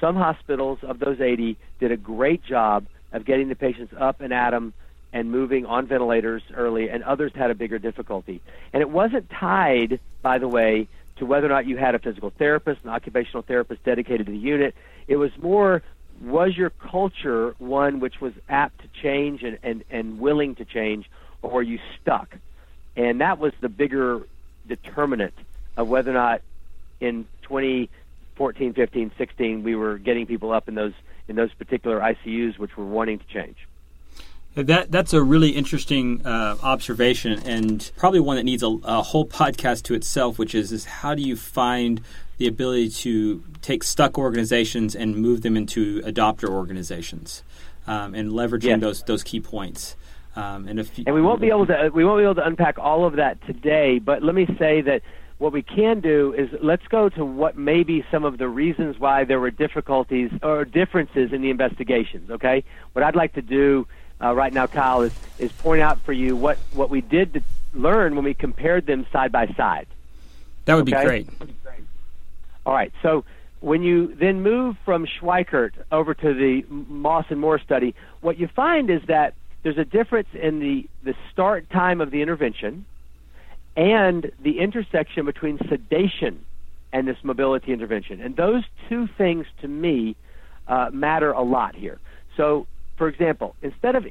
some 0.00 0.16
hospitals 0.16 0.78
of 0.82 0.98
those 0.98 1.20
80 1.20 1.58
did 1.78 1.92
a 1.92 1.96
great 1.96 2.42
job 2.42 2.86
of 3.12 3.24
getting 3.24 3.48
the 3.48 3.54
patients 3.54 3.94
up 3.98 4.20
and 4.20 4.32
at 4.32 4.50
them 4.50 4.72
and 5.12 5.30
moving 5.30 5.64
on 5.64 5.86
ventilators 5.86 6.42
early, 6.54 6.90
and 6.90 7.02
others 7.04 7.32
had 7.34 7.50
a 7.50 7.54
bigger 7.54 7.78
difficulty. 7.78 8.42
And 8.72 8.82
it 8.82 8.90
wasn't 8.90 9.30
tied, 9.30 9.98
by 10.20 10.38
the 10.38 10.48
way, 10.48 10.88
to 11.16 11.24
whether 11.24 11.46
or 11.46 11.50
not 11.50 11.66
you 11.66 11.76
had 11.76 11.94
a 11.94 11.98
physical 11.98 12.30
therapist, 12.30 12.80
an 12.84 12.90
occupational 12.90 13.42
therapist 13.42 13.82
dedicated 13.84 14.26
to 14.26 14.32
the 14.32 14.38
unit. 14.38 14.74
It 15.08 15.16
was 15.16 15.30
more 15.40 15.82
was 16.20 16.56
your 16.56 16.70
culture 16.70 17.54
one 17.58 18.00
which 18.00 18.20
was 18.20 18.32
apt 18.48 18.80
to 18.80 18.88
change 19.02 19.42
and, 19.42 19.58
and, 19.62 19.84
and 19.90 20.18
willing 20.18 20.54
to 20.56 20.64
change, 20.64 21.10
or 21.46 21.54
were 21.54 21.62
you 21.62 21.78
stuck? 22.00 22.36
And 22.96 23.20
that 23.20 23.38
was 23.38 23.52
the 23.60 23.68
bigger 23.68 24.26
determinant 24.66 25.34
of 25.76 25.88
whether 25.88 26.10
or 26.10 26.14
not 26.14 26.42
in 27.00 27.26
2014, 27.42 28.74
15, 28.74 29.12
16 29.16 29.62
we 29.62 29.74
were 29.74 29.98
getting 29.98 30.26
people 30.26 30.52
up 30.52 30.68
in 30.68 30.74
those 30.74 30.94
in 31.28 31.36
those 31.36 31.52
particular 31.54 32.00
ICUs 32.00 32.58
which 32.58 32.76
were 32.76 32.84
wanting 32.84 33.18
to 33.18 33.26
change. 33.26 33.66
That 34.54 34.90
that's 34.90 35.12
a 35.12 35.22
really 35.22 35.50
interesting 35.50 36.24
uh, 36.24 36.56
observation, 36.62 37.40
and 37.44 37.90
probably 37.96 38.20
one 38.20 38.36
that 38.36 38.44
needs 38.44 38.62
a, 38.62 38.68
a, 38.84 39.02
whole 39.02 39.26
podcast 39.26 39.82
to 39.84 39.94
itself. 39.94 40.38
Which 40.38 40.54
is, 40.54 40.72
is 40.72 40.86
how 40.86 41.14
do 41.14 41.20
you 41.20 41.36
find 41.36 42.00
the 42.38 42.46
ability 42.46 42.88
to 42.88 43.44
take 43.60 43.84
stuck 43.84 44.16
organizations 44.16 44.96
and 44.96 45.14
move 45.14 45.42
them 45.42 45.58
into 45.58 46.00
adopter 46.02 46.48
organizations, 46.48 47.42
um, 47.86 48.14
and 48.14 48.30
leveraging 48.30 48.64
yes. 48.68 48.80
those 48.80 49.02
those 49.02 49.22
key 49.22 49.40
points. 49.40 49.94
Um, 50.36 50.68
and 50.68 50.78
and 51.06 51.14
we 51.14 51.22
won't 51.22 51.40
be 51.40 51.48
able 51.48 51.66
to 51.66 51.90
we 51.94 52.04
won't 52.04 52.20
be 52.20 52.24
able 52.24 52.34
to 52.36 52.46
unpack 52.46 52.78
all 52.78 53.06
of 53.06 53.16
that 53.16 53.44
today. 53.46 53.98
But 53.98 54.22
let 54.22 54.34
me 54.34 54.46
say 54.58 54.82
that 54.82 55.02
what 55.38 55.52
we 55.52 55.62
can 55.62 56.00
do 56.00 56.34
is 56.34 56.50
let's 56.62 56.86
go 56.88 57.08
to 57.08 57.24
what 57.24 57.56
may 57.56 57.82
be 57.82 58.04
some 58.10 58.24
of 58.24 58.38
the 58.38 58.48
reasons 58.48 58.98
why 58.98 59.24
there 59.24 59.40
were 59.40 59.50
difficulties 59.50 60.30
or 60.42 60.64
differences 60.64 61.32
in 61.32 61.40
the 61.40 61.50
investigations. 61.50 62.30
Okay, 62.30 62.64
what 62.92 63.02
I'd 63.02 63.16
like 63.16 63.32
to 63.34 63.42
do 63.42 63.86
uh, 64.20 64.34
right 64.34 64.52
now, 64.52 64.66
Kyle, 64.66 65.02
is, 65.02 65.12
is 65.38 65.52
point 65.52 65.82
out 65.82 66.00
for 66.00 66.12
you 66.12 66.36
what, 66.36 66.58
what 66.72 66.90
we 66.90 67.00
did 67.00 67.42
learn 67.74 68.14
when 68.14 68.24
we 68.24 68.34
compared 68.34 68.86
them 68.86 69.06
side 69.12 69.32
by 69.32 69.46
side. 69.56 69.86
That 70.64 70.74
would 70.74 70.92
okay? 70.92 71.02
be 71.02 71.06
great. 71.06 71.28
All 72.64 72.72
right. 72.72 72.92
So 73.02 73.24
when 73.60 73.82
you 73.82 74.14
then 74.14 74.42
move 74.42 74.76
from 74.84 75.06
Schweikert 75.06 75.72
over 75.92 76.14
to 76.14 76.34
the 76.34 76.64
Moss 76.68 77.26
and 77.28 77.40
Moore 77.40 77.58
study, 77.58 77.94
what 78.20 78.38
you 78.38 78.48
find 78.48 78.90
is 78.90 79.02
that 79.06 79.34
there's 79.66 79.78
a 79.78 79.84
difference 79.84 80.28
in 80.32 80.60
the, 80.60 80.88
the 81.02 81.16
start 81.32 81.68
time 81.70 82.00
of 82.00 82.12
the 82.12 82.22
intervention 82.22 82.84
and 83.76 84.30
the 84.40 84.60
intersection 84.60 85.26
between 85.26 85.58
sedation 85.68 86.44
and 86.92 87.08
this 87.08 87.16
mobility 87.24 87.72
intervention. 87.72 88.20
And 88.20 88.36
those 88.36 88.62
two 88.88 89.08
things, 89.08 89.44
to 89.62 89.66
me, 89.66 90.14
uh, 90.68 90.90
matter 90.92 91.32
a 91.32 91.42
lot 91.42 91.74
here. 91.74 91.98
So 92.36 92.68
for 92.96 93.08
example, 93.08 93.56
instead 93.60 93.96
of 93.96 94.06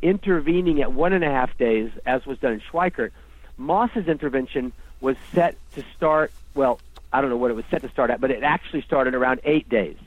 intervening 0.00 0.80
at 0.80 0.90
one 0.90 1.12
and 1.12 1.22
a 1.22 1.30
half 1.30 1.58
days, 1.58 1.90
as 2.06 2.24
was 2.24 2.38
done 2.38 2.54
in 2.54 2.60
Schweikert, 2.60 3.10
Moss's 3.58 4.08
intervention 4.08 4.72
was 5.02 5.18
set 5.34 5.58
to 5.74 5.84
start, 5.98 6.32
well, 6.54 6.80
I 7.12 7.20
don't 7.20 7.28
know 7.28 7.36
what 7.36 7.50
it 7.50 7.54
was 7.54 7.66
set 7.70 7.82
to 7.82 7.90
start 7.90 8.08
at, 8.08 8.22
but 8.22 8.30
it 8.30 8.42
actually 8.42 8.80
started 8.80 9.14
around 9.14 9.40
eight 9.44 9.68
days. 9.68 9.98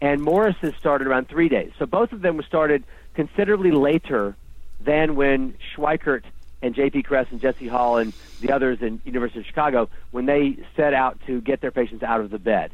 And 0.00 0.22
Morris's 0.22 0.74
started 0.76 1.06
around 1.06 1.28
three 1.28 1.50
days. 1.50 1.72
So 1.78 1.84
both 1.84 2.12
of 2.12 2.22
them 2.22 2.38
were 2.38 2.44
started 2.44 2.82
considerably 3.16 3.72
later 3.72 4.36
than 4.80 5.16
when 5.16 5.54
Schweikert 5.74 6.22
and 6.62 6.74
J.P. 6.74 7.02
Kress 7.02 7.26
and 7.30 7.40
Jesse 7.40 7.66
Hall 7.66 7.96
and 7.98 8.12
the 8.40 8.52
others 8.52 8.78
in 8.80 9.00
University 9.04 9.40
of 9.40 9.46
Chicago, 9.46 9.88
when 10.10 10.26
they 10.26 10.56
set 10.76 10.94
out 10.94 11.18
to 11.26 11.40
get 11.40 11.60
their 11.60 11.70
patients 11.70 12.02
out 12.02 12.20
of 12.20 12.30
the 12.30 12.38
bed. 12.38 12.70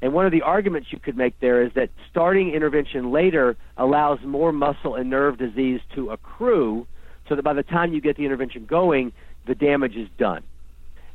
And 0.00 0.12
one 0.12 0.26
of 0.26 0.32
the 0.32 0.42
arguments 0.42 0.92
you 0.92 0.98
could 1.00 1.16
make 1.16 1.38
there 1.40 1.62
is 1.62 1.72
that 1.72 1.90
starting 2.10 2.52
intervention 2.52 3.10
later 3.10 3.56
allows 3.76 4.20
more 4.22 4.52
muscle 4.52 4.94
and 4.94 5.10
nerve 5.10 5.38
disease 5.38 5.80
to 5.94 6.10
accrue 6.10 6.86
so 7.28 7.34
that 7.34 7.42
by 7.42 7.52
the 7.52 7.64
time 7.64 7.92
you 7.92 8.00
get 8.00 8.16
the 8.16 8.24
intervention 8.24 8.64
going, 8.64 9.12
the 9.46 9.54
damage 9.54 9.96
is 9.96 10.08
done. 10.16 10.42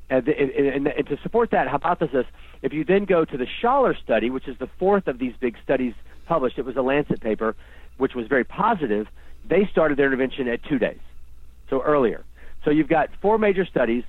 And, 0.10 0.27
and, 0.27 0.88
and, 0.88 1.08
to 1.08 1.18
support 1.24 1.51
that 1.51 1.68
hypothesis, 1.70 2.25
if 2.62 2.74
you 2.74 2.84
then 2.84 3.06
go 3.06 3.24
to 3.24 3.38
the 3.38 3.48
Schaller 3.62 3.98
study, 4.03 4.30
which 4.30 4.48
is 4.48 4.58
the 4.58 4.68
fourth 4.77 5.08
of 5.08 5.18
these 5.18 5.34
big 5.39 5.56
studies 5.63 5.94
published, 6.25 6.60
it 6.60 6.65
was 6.65 6.75
a 6.75 6.82
Lancet 6.82 7.22
paper, 7.22 7.56
which 7.98 8.16
was 8.16 8.28
very 8.28 8.44
positive. 8.44 9.08
They 9.48 9.68
started 9.72 9.98
their 9.98 10.08
intervention 10.08 10.48
at 10.48 10.64
two 10.64 10.80
days, 10.80 11.00
so 11.70 11.82
earlier. 11.82 12.24
So 12.64 12.72
you've 12.72 12.88
got 12.88 13.10
four 13.22 13.38
major 13.38 13.66
studies, 13.66 14.04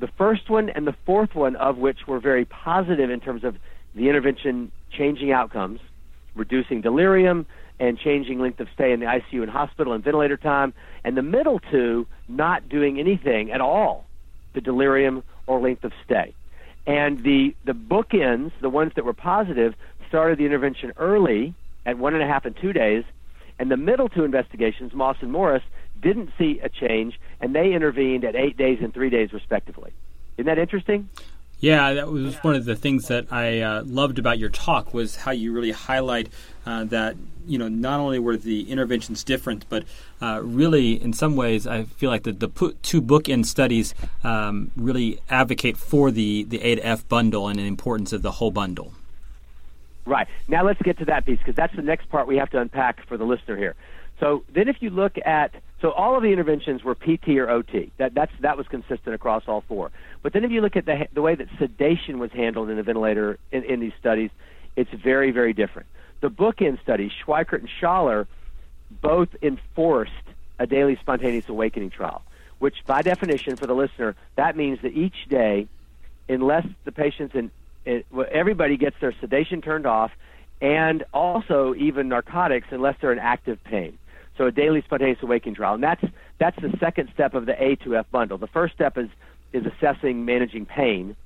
the 0.00 0.08
first 0.18 0.50
one 0.50 0.68
and 0.68 0.86
the 0.86 0.94
fourth 1.06 1.34
one 1.34 1.54
of 1.56 1.78
which 1.78 2.06
were 2.08 2.18
very 2.18 2.44
positive 2.44 3.10
in 3.10 3.20
terms 3.20 3.44
of 3.44 3.56
the 3.94 4.08
intervention 4.08 4.72
changing 4.90 5.30
outcomes, 5.30 5.80
reducing 6.34 6.80
delirium, 6.80 7.46
and 7.78 7.98
changing 7.98 8.40
length 8.40 8.60
of 8.60 8.68
stay 8.74 8.92
in 8.92 9.00
the 9.00 9.06
ICU 9.06 9.42
and 9.42 9.50
hospital 9.50 9.92
and 9.92 10.02
ventilator 10.04 10.36
time, 10.36 10.74
and 11.04 11.16
the 11.16 11.22
middle 11.22 11.60
two 11.70 12.06
not 12.28 12.68
doing 12.68 12.98
anything 12.98 13.50
at 13.50 13.60
all 13.60 14.04
to 14.54 14.60
delirium 14.60 15.22
or 15.46 15.60
length 15.60 15.84
of 15.84 15.92
stay. 16.04 16.34
And 16.86 17.22
the, 17.22 17.54
the 17.64 17.72
bookends, 17.72 18.52
the 18.60 18.68
ones 18.68 18.92
that 18.96 19.04
were 19.04 19.12
positive, 19.12 19.74
started 20.08 20.38
the 20.38 20.46
intervention 20.46 20.92
early 20.96 21.54
at 21.86 21.98
one 21.98 22.14
and 22.14 22.22
a 22.22 22.26
half 22.26 22.44
and 22.44 22.56
two 22.56 22.72
days, 22.72 23.04
and 23.58 23.70
the 23.70 23.76
middle 23.76 24.08
two 24.08 24.24
investigations, 24.24 24.92
Moss 24.92 25.16
and 25.20 25.30
Morris, 25.30 25.62
didn't 26.00 26.30
see 26.38 26.60
a 26.62 26.68
change, 26.68 27.18
and 27.40 27.54
they 27.54 27.72
intervened 27.72 28.24
at 28.24 28.34
eight 28.34 28.56
days 28.56 28.78
and 28.82 28.92
three 28.92 29.10
days 29.10 29.32
respectively. 29.32 29.92
Isn't 30.36 30.46
that 30.46 30.58
interesting? 30.58 31.08
Yeah, 31.62 31.94
that 31.94 32.08
was 32.08 32.34
one 32.42 32.56
of 32.56 32.64
the 32.64 32.74
things 32.74 33.06
that 33.06 33.32
I 33.32 33.60
uh, 33.60 33.84
loved 33.84 34.18
about 34.18 34.40
your 34.40 34.48
talk 34.48 34.92
was 34.92 35.14
how 35.14 35.30
you 35.30 35.52
really 35.52 35.70
highlight 35.70 36.28
uh, 36.66 36.82
that 36.86 37.14
you 37.46 37.56
know 37.56 37.68
not 37.68 38.00
only 38.00 38.18
were 38.18 38.36
the 38.36 38.68
interventions 38.68 39.22
different, 39.22 39.66
but 39.68 39.84
uh, 40.20 40.40
really 40.42 41.00
in 41.00 41.12
some 41.12 41.36
ways 41.36 41.64
I 41.68 41.84
feel 41.84 42.10
like 42.10 42.24
the, 42.24 42.32
the 42.32 42.48
two 42.82 43.00
bookend 43.00 43.46
studies 43.46 43.94
um, 44.24 44.72
really 44.76 45.20
advocate 45.30 45.76
for 45.76 46.10
the 46.10 46.42
the 46.42 46.60
A 46.62 46.74
to 46.74 46.84
F 46.84 47.08
bundle 47.08 47.46
and 47.46 47.60
the 47.60 47.66
importance 47.68 48.12
of 48.12 48.22
the 48.22 48.32
whole 48.32 48.50
bundle. 48.50 48.92
Right 50.04 50.26
now, 50.48 50.64
let's 50.64 50.82
get 50.82 50.98
to 50.98 51.04
that 51.06 51.24
piece 51.24 51.38
because 51.38 51.54
that's 51.54 51.74
the 51.76 51.82
next 51.82 52.08
part 52.08 52.26
we 52.26 52.36
have 52.36 52.50
to 52.50 52.60
unpack 52.60 53.06
for 53.06 53.16
the 53.16 53.24
listener 53.24 53.56
here. 53.56 53.76
So 54.18 54.44
then, 54.52 54.68
if 54.68 54.82
you 54.82 54.90
look 54.90 55.16
at 55.24 55.54
so 55.82 55.90
all 55.90 56.16
of 56.16 56.22
the 56.22 56.28
interventions 56.32 56.84
were 56.84 56.94
PT 56.94 57.30
or 57.30 57.50
OT. 57.50 57.90
That 57.98 58.14
that's 58.14 58.32
that 58.40 58.56
was 58.56 58.68
consistent 58.68 59.14
across 59.14 59.42
all 59.48 59.62
four. 59.66 59.90
But 60.22 60.32
then 60.32 60.44
if 60.44 60.52
you 60.52 60.60
look 60.60 60.76
at 60.76 60.86
the 60.86 61.08
the 61.12 61.20
way 61.20 61.34
that 61.34 61.48
sedation 61.58 62.20
was 62.20 62.30
handled 62.30 62.70
in 62.70 62.76
the 62.76 62.84
ventilator 62.84 63.38
in, 63.50 63.64
in 63.64 63.80
these 63.80 63.92
studies, 63.98 64.30
it's 64.76 64.90
very 64.92 65.32
very 65.32 65.52
different. 65.52 65.88
The 66.20 66.30
bookend 66.30 66.80
studies, 66.80 67.10
Schweikert 67.26 67.58
and 67.58 67.68
Schaller, 67.68 68.28
both 69.02 69.28
enforced 69.42 70.12
a 70.60 70.66
daily 70.68 70.96
spontaneous 71.00 71.48
awakening 71.48 71.90
trial, 71.90 72.22
which 72.60 72.76
by 72.86 73.02
definition 73.02 73.56
for 73.56 73.66
the 73.66 73.74
listener 73.74 74.14
that 74.36 74.56
means 74.56 74.80
that 74.82 74.92
each 74.92 75.28
day, 75.28 75.66
unless 76.28 76.64
the 76.84 76.92
patient's 76.92 77.34
in, 77.34 77.50
in 77.84 78.04
everybody 78.30 78.76
gets 78.76 78.96
their 79.00 79.14
sedation 79.20 79.60
turned 79.60 79.86
off, 79.86 80.12
and 80.60 81.04
also 81.12 81.74
even 81.74 82.08
narcotics 82.08 82.68
unless 82.70 82.96
they're 83.00 83.12
in 83.12 83.18
active 83.18 83.62
pain. 83.64 83.98
So 84.38 84.46
a 84.46 84.52
daily 84.52 84.82
spontaneous 84.82 85.22
awakening 85.22 85.56
trial, 85.56 85.74
and 85.74 85.82
that's 85.82 86.04
that's 86.38 86.60
the 86.60 86.74
second 86.78 87.10
step 87.12 87.34
of 87.34 87.46
the 87.46 87.62
A 87.62 87.76
to 87.76 87.96
F 87.96 88.06
bundle. 88.10 88.38
The 88.38 88.46
first 88.46 88.74
step 88.74 88.96
is 88.96 89.08
is 89.52 89.66
assessing 89.66 90.24
managing 90.24 90.66
pain. 90.66 91.16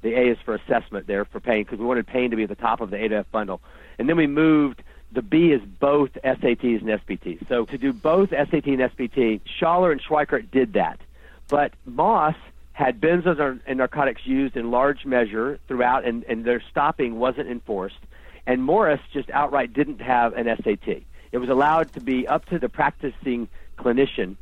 The 0.00 0.14
A 0.14 0.28
is 0.30 0.38
for 0.44 0.54
assessment 0.54 1.06
there 1.06 1.24
for 1.24 1.40
pain 1.40 1.64
because 1.64 1.78
we 1.78 1.84
wanted 1.84 2.06
pain 2.06 2.30
to 2.30 2.36
be 2.36 2.44
at 2.44 2.48
the 2.48 2.54
top 2.54 2.80
of 2.80 2.90
the 2.90 2.96
A 2.96 3.08
to 3.08 3.16
F 3.16 3.26
bundle, 3.30 3.60
and 3.98 4.08
then 4.08 4.16
we 4.16 4.26
moved. 4.26 4.82
The 5.10 5.22
B 5.22 5.52
is 5.52 5.62
both 5.62 6.10
SATs 6.22 6.82
and 6.82 7.00
SBTs. 7.00 7.48
So 7.48 7.64
to 7.64 7.78
do 7.78 7.94
both 7.94 8.28
SAT 8.28 8.66
and 8.66 8.80
SBT, 8.80 9.40
Schaller 9.58 9.90
and 9.90 10.02
Schweikert 10.02 10.50
did 10.50 10.74
that, 10.74 11.00
but 11.48 11.72
Moss 11.86 12.34
had 12.78 13.00
benzos 13.00 13.60
and 13.66 13.78
narcotics 13.78 14.24
used 14.24 14.56
in 14.56 14.70
large 14.70 15.04
measure 15.04 15.58
throughout, 15.66 16.04
and, 16.04 16.22
and 16.28 16.44
their 16.44 16.62
stopping 16.70 17.18
wasn't 17.18 17.48
enforced. 17.48 17.98
And 18.46 18.62
Morris 18.62 19.00
just 19.12 19.28
outright 19.30 19.72
didn't 19.72 20.00
have 20.00 20.32
an 20.34 20.46
SAT. 20.62 21.02
It 21.32 21.38
was 21.38 21.48
allowed 21.48 21.92
to 21.94 22.00
be 22.00 22.28
up 22.28 22.46
to 22.46 22.58
the 22.60 22.68
practicing 22.68 23.48
clinician 23.80 24.36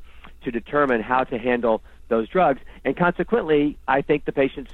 to 0.45 0.51
determine 0.51 1.01
how 1.01 1.25
to 1.25 1.39
handle 1.39 1.81
those 2.09 2.29
drugs. 2.29 2.61
And 2.85 2.95
consequently, 2.95 3.79
I 3.89 4.03
think 4.03 4.27
the 4.27 4.33
patients 4.33 4.71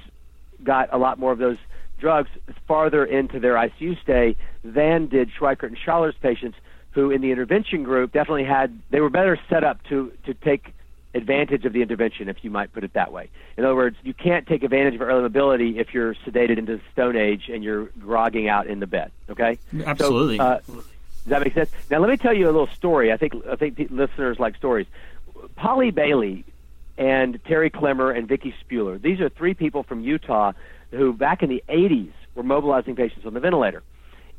got 0.61 0.89
a 0.91 0.97
lot 0.97 1.17
more 1.17 1.31
of 1.31 1.39
those 1.39 1.57
drugs 2.01 2.29
farther 2.67 3.05
into 3.05 3.39
their 3.39 3.53
ICU 3.53 3.97
stay 4.01 4.35
than 4.65 5.07
did 5.07 5.29
Schweikert 5.39 5.67
and 5.67 5.77
Schaller's 5.77 6.15
patients, 6.21 6.57
who 6.91 7.11
in 7.11 7.21
the 7.21 7.31
intervention 7.31 7.83
group 7.83 8.11
definitely 8.11 8.43
had, 8.43 8.77
they 8.89 8.99
were 8.99 9.09
better 9.09 9.39
set 9.49 9.63
up 9.63 9.81
to, 9.85 10.11
to 10.25 10.33
take 10.33 10.73
advantage 11.13 11.65
of 11.65 11.73
the 11.73 11.81
intervention, 11.81 12.29
if 12.29 12.43
you 12.43 12.49
might 12.49 12.73
put 12.73 12.83
it 12.83 12.93
that 12.93 13.11
way. 13.11 13.29
In 13.57 13.65
other 13.65 13.75
words, 13.75 13.97
you 14.03 14.13
can't 14.13 14.47
take 14.47 14.63
advantage 14.63 14.95
of 14.95 15.01
early 15.01 15.21
mobility 15.21 15.79
if 15.79 15.93
you're 15.93 16.15
sedated 16.15 16.57
into 16.57 16.77
the 16.77 16.81
stone 16.91 17.15
age 17.15 17.49
and 17.49 17.63
you're 17.63 17.85
grogging 17.99 18.47
out 18.47 18.67
in 18.67 18.79
the 18.79 18.87
bed. 18.87 19.11
Okay? 19.29 19.59
Absolutely. 19.85 20.37
So, 20.37 20.43
uh, 20.43 20.59
does 20.65 20.83
that 21.27 21.41
make 21.43 21.53
sense? 21.53 21.69
Now, 21.89 21.99
let 21.99 22.09
me 22.09 22.17
tell 22.17 22.33
you 22.33 22.45
a 22.45 22.51
little 22.51 22.67
story. 22.67 23.11
I 23.11 23.17
think 23.17 23.33
I 23.49 23.55
think 23.55 23.77
listeners 23.89 24.39
like 24.39 24.57
stories. 24.57 24.87
Polly 25.55 25.91
Bailey 25.91 26.43
and 26.97 27.39
Terry 27.45 27.69
Clemmer 27.69 28.11
and 28.11 28.27
Vicky 28.27 28.53
Spuhler. 28.63 29.01
These 29.01 29.21
are 29.21 29.29
three 29.29 29.53
people 29.53 29.83
from 29.83 30.01
Utah 30.01 30.51
who, 30.91 31.13
back 31.13 31.41
in 31.41 31.49
the 31.49 31.63
80s, 31.69 32.11
were 32.35 32.43
mobilizing 32.43 32.95
patients 32.95 33.25
on 33.25 33.33
the 33.33 33.39
ventilator. 33.39 33.83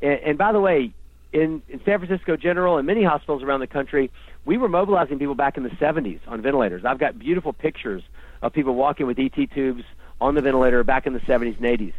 And, 0.01 0.19
and 0.19 0.37
by 0.37 0.51
the 0.51 0.59
way, 0.59 0.93
in, 1.35 1.61
in 1.67 1.81
San 1.83 1.99
Francisco 1.99 2.37
General 2.37 2.77
and 2.77 2.87
many 2.87 3.03
hospitals 3.03 3.43
around 3.43 3.59
the 3.59 3.67
country, 3.67 4.09
we 4.45 4.57
were 4.57 4.69
mobilizing 4.69 5.19
people 5.19 5.35
back 5.35 5.57
in 5.57 5.63
the 5.63 5.69
70s 5.69 6.21
on 6.27 6.41
ventilators. 6.41 6.85
I've 6.85 6.97
got 6.97 7.19
beautiful 7.19 7.51
pictures 7.51 8.03
of 8.41 8.53
people 8.53 8.73
walking 8.73 9.05
with 9.05 9.19
ET 9.19 9.35
tubes 9.53 9.83
on 10.21 10.35
the 10.35 10.41
ventilator 10.41 10.83
back 10.85 11.05
in 11.05 11.11
the 11.11 11.19
70s 11.19 11.57
and 11.57 11.65
80s. 11.65 11.93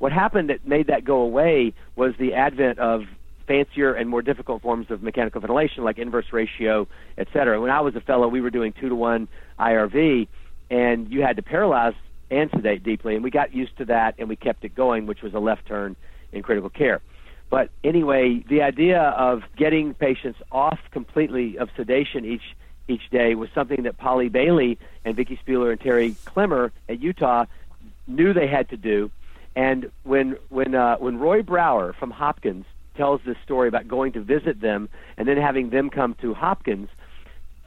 What 0.00 0.10
happened 0.10 0.50
that 0.50 0.66
made 0.66 0.88
that 0.88 1.04
go 1.04 1.20
away 1.20 1.72
was 1.94 2.14
the 2.18 2.34
advent 2.34 2.80
of 2.80 3.04
fancier 3.46 3.94
and 3.94 4.08
more 4.08 4.22
difficult 4.22 4.60
forms 4.62 4.90
of 4.90 5.04
mechanical 5.04 5.40
ventilation, 5.40 5.84
like 5.84 5.98
inverse 5.98 6.32
ratio, 6.32 6.88
et 7.16 7.28
cetera. 7.32 7.60
When 7.60 7.70
I 7.70 7.82
was 7.82 7.94
a 7.94 8.00
fellow, 8.00 8.26
we 8.26 8.40
were 8.40 8.50
doing 8.50 8.72
two 8.72 8.88
to 8.88 8.96
one 8.96 9.28
IRV, 9.60 10.26
and 10.68 11.08
you 11.12 11.22
had 11.22 11.36
to 11.36 11.42
paralyze 11.42 11.94
and 12.28 12.50
sedate 12.50 12.82
deeply, 12.82 13.14
and 13.14 13.22
we 13.22 13.30
got 13.30 13.54
used 13.54 13.76
to 13.78 13.84
that, 13.84 14.16
and 14.18 14.28
we 14.28 14.34
kept 14.34 14.64
it 14.64 14.74
going, 14.74 15.06
which 15.06 15.22
was 15.22 15.34
a 15.34 15.38
left 15.38 15.66
turn 15.66 15.94
in 16.32 16.42
critical 16.42 16.70
care. 16.70 17.00
But 17.50 17.70
anyway, 17.82 18.44
the 18.48 18.62
idea 18.62 19.00
of 19.00 19.42
getting 19.56 19.92
patients 19.92 20.38
off 20.52 20.78
completely 20.92 21.58
of 21.58 21.68
sedation 21.76 22.24
each 22.24 22.54
each 22.88 23.08
day 23.10 23.34
was 23.34 23.48
something 23.54 23.84
that 23.84 23.98
Polly 23.98 24.28
Bailey 24.28 24.78
and 25.04 25.14
Vicky 25.14 25.38
Spuhler 25.44 25.70
and 25.70 25.80
Terry 25.80 26.16
Clemmer 26.24 26.72
at 26.88 27.00
Utah 27.00 27.44
knew 28.08 28.32
they 28.32 28.48
had 28.48 28.68
to 28.70 28.76
do. 28.76 29.10
And 29.56 29.90
when 30.04 30.36
when 30.48 30.74
uh, 30.74 30.96
when 30.96 31.18
Roy 31.18 31.42
Brower 31.42 31.92
from 31.92 32.10
Hopkins 32.10 32.66
tells 32.96 33.20
this 33.24 33.36
story 33.44 33.68
about 33.68 33.88
going 33.88 34.12
to 34.12 34.20
visit 34.20 34.60
them 34.60 34.88
and 35.16 35.26
then 35.26 35.36
having 35.36 35.70
them 35.70 35.90
come 35.90 36.14
to 36.20 36.34
Hopkins, 36.34 36.88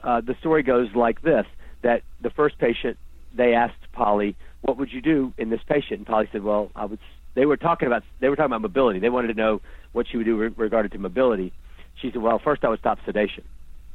uh, 0.02 0.20
the 0.20 0.34
story 0.40 0.62
goes 0.62 0.94
like 0.94 1.20
this: 1.22 1.46
that 1.82 2.02
the 2.22 2.30
first 2.30 2.58
patient 2.58 2.96
they 3.34 3.54
asked 3.54 3.92
Polly, 3.92 4.34
"What 4.62 4.78
would 4.78 4.92
you 4.92 5.02
do 5.02 5.34
in 5.36 5.50
this 5.50 5.62
patient?" 5.66 5.98
And 5.98 6.06
Polly 6.06 6.28
said, 6.32 6.42
"Well, 6.42 6.70
I 6.74 6.86
would." 6.86 6.98
They 7.34 7.46
were 7.46 7.56
talking 7.56 7.86
about 7.86 8.02
they 8.20 8.28
were 8.28 8.36
talking 8.36 8.46
about 8.46 8.62
mobility. 8.62 8.98
They 8.98 9.10
wanted 9.10 9.28
to 9.28 9.34
know 9.34 9.60
what 9.92 10.06
she 10.08 10.16
would 10.16 10.26
do 10.26 10.36
re- 10.36 10.54
regarding 10.56 10.90
to 10.92 10.98
mobility. 10.98 11.52
She 12.00 12.10
said, 12.10 12.22
"Well, 12.22 12.38
first 12.38 12.64
I 12.64 12.68
would 12.68 12.80
stop 12.80 12.98
sedation." 13.04 13.44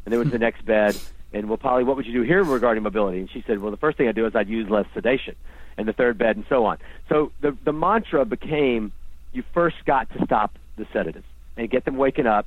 And 0.05 0.11
then 0.11 0.19
went 0.19 0.31
to 0.31 0.37
the 0.37 0.39
next 0.45 0.65
bed, 0.65 0.97
and 1.33 1.47
well, 1.47 1.57
Polly, 1.57 1.83
what 1.83 1.95
would 1.95 2.05
you 2.05 2.13
do 2.13 2.21
here 2.21 2.43
regarding 2.43 2.83
mobility? 2.83 3.19
And 3.19 3.29
she 3.29 3.43
said, 3.47 3.59
"Well, 3.59 3.71
the 3.71 3.77
first 3.77 3.97
thing 3.97 4.07
I'd 4.07 4.15
do 4.15 4.25
is 4.25 4.35
I'd 4.35 4.49
use 4.49 4.69
less 4.69 4.85
sedation." 4.93 5.35
And 5.77 5.87
the 5.87 5.93
third 5.93 6.17
bed, 6.17 6.35
and 6.35 6.45
so 6.49 6.65
on. 6.65 6.77
So 7.07 7.31
the 7.41 7.55
the 7.63 7.71
mantra 7.71 8.25
became, 8.25 8.91
you 9.31 9.43
first 9.53 9.77
got 9.85 10.11
to 10.13 10.25
stop 10.25 10.57
the 10.75 10.85
sedatives 10.91 11.25
and 11.55 11.69
get 11.69 11.85
them 11.85 11.97
waking 11.97 12.27
up. 12.27 12.45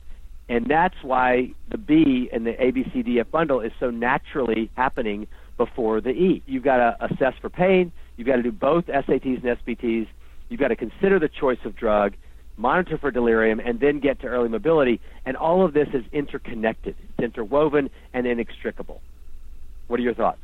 And 0.48 0.66
that's 0.66 0.96
why 1.02 1.52
the 1.70 1.78
B 1.78 2.28
in 2.32 2.44
the 2.44 2.52
ABCDF 2.52 3.30
bundle 3.30 3.60
is 3.60 3.72
so 3.80 3.90
naturally 3.90 4.70
happening 4.76 5.28
before 5.56 6.00
the 6.00 6.10
E. 6.10 6.42
You've 6.46 6.64
got 6.64 6.76
to 6.76 7.04
assess 7.04 7.34
for 7.40 7.48
pain. 7.48 7.92
You've 8.16 8.26
got 8.26 8.36
to 8.36 8.42
do 8.42 8.52
both 8.52 8.86
SATs 8.86 9.44
and 9.44 9.58
SBTs. 9.58 10.08
You've 10.52 10.60
got 10.60 10.68
to 10.68 10.76
consider 10.76 11.18
the 11.18 11.30
choice 11.30 11.58
of 11.64 11.74
drug, 11.74 12.12
monitor 12.58 12.98
for 12.98 13.10
delirium, 13.10 13.58
and 13.58 13.80
then 13.80 14.00
get 14.00 14.20
to 14.20 14.26
early 14.26 14.50
mobility. 14.50 15.00
And 15.24 15.34
all 15.34 15.64
of 15.64 15.72
this 15.72 15.88
is 15.94 16.04
interconnected. 16.12 16.94
It's 17.00 17.24
interwoven 17.24 17.88
and 18.12 18.26
inextricable. 18.26 19.00
What 19.88 19.98
are 19.98 20.02
your 20.02 20.12
thoughts? 20.12 20.38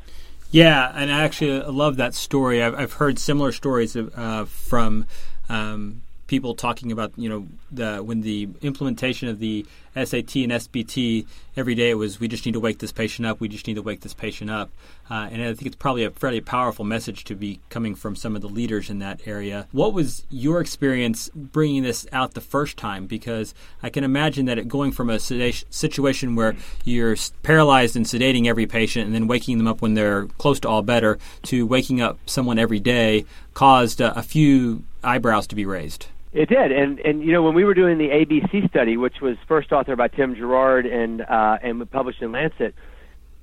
Yeah, 0.51 0.91
and 0.95 1.13
I 1.13 1.25
actually 1.25 1.61
love 1.61 1.97
that 1.99 2.15
story. 2.15 2.63
I've, 2.63 2.75
I've 2.75 2.93
heard 2.95 3.19
similar 3.19 3.53
stories 3.53 3.95
uh, 3.95 4.47
from 4.47 5.05
um, 5.51 6.01
people 6.29 6.55
talking 6.55 6.93
about 6.93 7.13
you 7.17 7.29
know 7.29 7.49
the 7.73 7.99
when 7.99 8.21
the 8.21 8.49
implementation 8.63 9.29
of 9.29 9.41
the 9.41 9.67
SAT 9.97 10.37
and 10.37 10.53
SBT 10.53 11.27
every 11.57 11.75
day 11.75 11.93
was 11.95 12.21
we 12.21 12.29
just 12.29 12.47
need 12.47 12.53
to 12.53 12.61
wake 12.61 12.79
this 12.79 12.93
patient 12.93 13.27
up 13.27 13.41
we 13.41 13.49
just 13.49 13.67
need 13.67 13.75
to 13.75 13.83
wake 13.83 14.01
this 14.01 14.15
patient 14.15 14.49
up 14.49 14.71
uh, 15.11 15.29
and 15.31 15.43
I 15.43 15.55
think 15.55 15.67
it's 15.67 15.77
probably 15.77 16.05
a 16.05 16.11
fairly 16.11 16.41
powerful 16.41 16.85
message 16.85 17.25
to 17.25 17.35
be 17.35 17.61
coming 17.71 17.95
from 17.95 18.15
some 18.15 18.37
of 18.37 18.43
the 18.43 18.49
leaders 18.49 18.91
in 18.91 18.99
that 18.99 19.21
area. 19.27 19.67
What 19.73 19.95
was 19.95 20.27
your 20.29 20.61
experience 20.61 21.31
bringing 21.35 21.83
this 21.83 22.07
out 22.13 22.35
the 22.35 22.41
first 22.43 22.77
time? 22.77 23.07
Because 23.07 23.55
I 23.83 23.89
can 23.89 24.05
imagine 24.05 24.47
that 24.47 24.59
it 24.59 24.69
going 24.69 24.93
from 24.93 25.09
a 25.09 25.19
situation 25.19 26.35
where 26.35 26.57
you're 26.85 27.17
paralyzed 27.43 27.97
and 27.97 28.05
sedating 28.05 28.47
every 28.47 28.67
patient 28.67 29.07
and 29.07 29.15
then 29.15 29.29
waking 29.29 29.57
them 29.59 29.67
up 29.67 29.81
when 29.81 29.95
they're 29.95 30.27
close 30.39 30.61
to 30.61 30.69
all 30.69 30.83
better 30.83 31.19
to 31.45 31.67
waking 31.67 32.03
up 32.03 32.19
someone 32.27 32.59
every 32.59 32.81
day 32.81 33.25
caused 33.55 34.01
a 34.01 34.23
few 34.23 34.85
eyebrows 35.03 35.47
to 35.47 35.55
be 35.55 35.65
raised. 35.65 36.07
It 36.33 36.49
did, 36.49 36.73
and 36.73 36.99
and 37.01 37.23
you 37.23 37.33
know 37.33 37.43
when 37.43 37.55
we 37.55 37.65
were 37.65 37.75
doing 37.75 37.97
the 37.97 38.09
ABC 38.09 38.69
study, 38.69 38.97
which 38.97 39.21
was 39.21 39.37
first 39.47 39.71
authored 39.71 39.97
by 39.97 40.09
Tim 40.09 40.35
Girard 40.35 40.85
and 40.85 41.23
uh, 41.23 41.59
and 41.63 41.91
published 41.91 42.21
in 42.21 42.33
Lancet, 42.33 42.75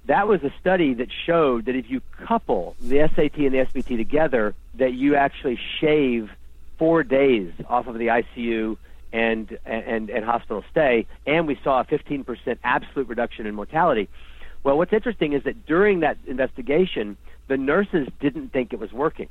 that 0.06 0.28
was 0.28 0.44
a 0.44 0.54
study 0.60 0.94
that 0.96 1.10
showed 1.26 1.66
that 1.66 1.76
if 1.76 1.90
you 1.90 2.02
couple 2.28 2.76
the 2.80 3.10
SAT 3.16 3.38
and 3.38 3.54
the 3.54 3.66
SBT 3.66 3.98
together, 3.98 4.54
that 4.76 4.94
you 4.94 5.16
actually 5.16 5.60
shave 5.80 6.30
four 6.78 7.04
days 7.04 7.52
off 7.68 7.88
of 7.88 7.98
the 7.98 8.08
ICU 8.08 8.78
and 9.12 9.58
and 9.66 10.12
and 10.12 10.24
hospital 10.24 10.64
stay, 10.70 11.08
and 11.26 11.48
we 11.48 11.60
saw 11.64 11.80
a 11.80 11.86
15% 11.86 12.58
absolute 12.64 13.08
reduction 13.08 13.48
in 13.48 13.56
mortality. 13.56 14.10
Well, 14.64 14.78
what's 14.78 14.94
interesting 14.94 15.34
is 15.34 15.44
that 15.44 15.66
during 15.66 16.02
that 16.02 16.18
investigation, 16.28 17.18
the 17.48 17.58
nurses 17.58 18.08
didn't 18.20 18.50
think 18.50 18.74
it 18.74 18.80
was 18.80 18.94
working, 18.94 19.30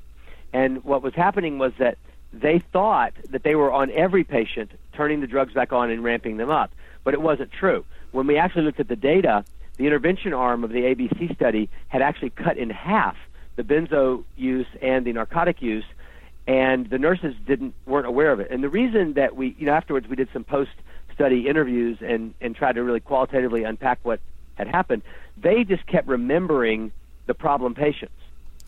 and 0.52 0.82
what 0.82 1.02
was 1.02 1.14
happening 1.14 1.58
was 1.58 1.72
that 1.78 1.98
they 2.40 2.58
thought 2.58 3.12
that 3.30 3.42
they 3.42 3.54
were 3.54 3.72
on 3.72 3.90
every 3.90 4.24
patient 4.24 4.72
turning 4.92 5.20
the 5.20 5.26
drugs 5.26 5.54
back 5.54 5.72
on 5.72 5.90
and 5.90 6.02
ramping 6.02 6.36
them 6.36 6.50
up, 6.50 6.72
but 7.04 7.14
it 7.14 7.22
wasn't 7.22 7.50
true. 7.52 7.84
When 8.12 8.26
we 8.26 8.36
actually 8.36 8.64
looked 8.64 8.80
at 8.80 8.88
the 8.88 8.96
data, 8.96 9.44
the 9.76 9.86
intervention 9.86 10.32
arm 10.32 10.64
of 10.64 10.70
the 10.70 10.80
ABC 10.80 11.34
study 11.34 11.68
had 11.88 12.02
actually 12.02 12.30
cut 12.30 12.56
in 12.58 12.70
half 12.70 13.16
the 13.56 13.62
benzo 13.62 14.24
use 14.36 14.66
and 14.82 15.04
the 15.04 15.12
narcotic 15.12 15.62
use, 15.62 15.84
and 16.46 16.90
the 16.90 16.98
nurses 16.98 17.34
didn't 17.46 17.74
weren't 17.86 18.06
aware 18.06 18.32
of 18.32 18.40
it. 18.40 18.50
And 18.50 18.62
the 18.62 18.68
reason 18.68 19.14
that 19.14 19.36
we, 19.36 19.54
you 19.58 19.66
know, 19.66 19.72
afterwards 19.72 20.08
we 20.08 20.16
did 20.16 20.28
some 20.32 20.44
post 20.44 20.72
study 21.14 21.48
interviews 21.48 21.98
and 22.00 22.34
and 22.40 22.54
tried 22.56 22.74
to 22.74 22.82
really 22.82 23.00
qualitatively 23.00 23.64
unpack 23.64 24.00
what 24.02 24.20
had 24.56 24.68
happened. 24.68 25.02
They 25.36 25.64
just 25.64 25.86
kept 25.86 26.06
remembering 26.08 26.92
the 27.26 27.34
problem 27.34 27.74
patients, 27.74 28.14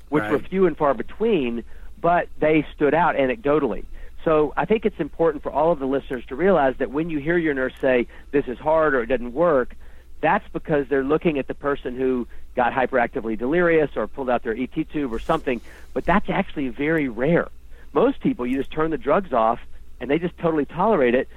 which 0.09 0.23
right. 0.23 0.33
were 0.33 0.39
few 0.39 0.67
and 0.67 0.77
far 0.77 0.95
between 0.95 1.65
but 2.01 2.29
they 2.39 2.67
stood 2.75 2.95
out 2.95 3.17
anecdotally. 3.17 3.85
So 4.25 4.53
I 4.57 4.65
think 4.65 4.85
it's 4.85 4.99
important 4.99 5.43
for 5.43 5.53
all 5.53 5.71
of 5.71 5.79
the 5.79 5.87
listeners 5.87 6.25
to 6.27 6.37
realize 6.37 6.75
that 6.79 6.91
when 6.91 7.11
you 7.11 7.19
hear 7.19 7.39
your 7.39 7.55
nurse 7.55 7.75
say 7.81 8.09
this 8.33 8.47
is 8.49 8.59
hard 8.59 8.95
or 8.95 9.03
it 9.03 9.07
doesn't 9.07 9.33
work, 9.33 9.77
that's 10.21 10.47
because 10.53 10.89
they're 10.89 11.05
looking 11.05 11.39
at 11.39 11.47
the 11.47 11.55
person 11.55 11.97
who 11.97 12.27
got 12.57 12.73
hyperactively 12.73 13.39
delirious 13.39 13.91
or 13.97 14.09
pulled 14.09 14.31
out 14.31 14.43
their 14.43 14.57
ET 14.57 14.75
tube 14.91 15.13
or 15.13 15.19
something, 15.19 15.61
but 15.93 16.05
that's 16.05 16.29
actually 16.29 16.69
very 16.69 17.09
rare. 17.09 17.49
Most 17.93 18.21
people, 18.21 18.47
you 18.47 18.57
just 18.57 18.73
turn 18.73 18.91
the 18.91 18.99
drugs 18.99 19.33
off 19.33 19.61
and 20.01 20.11
they 20.11 20.19
just 20.19 20.37
totally 20.39 20.65
tolerate 20.65 21.15
it. 21.15 21.29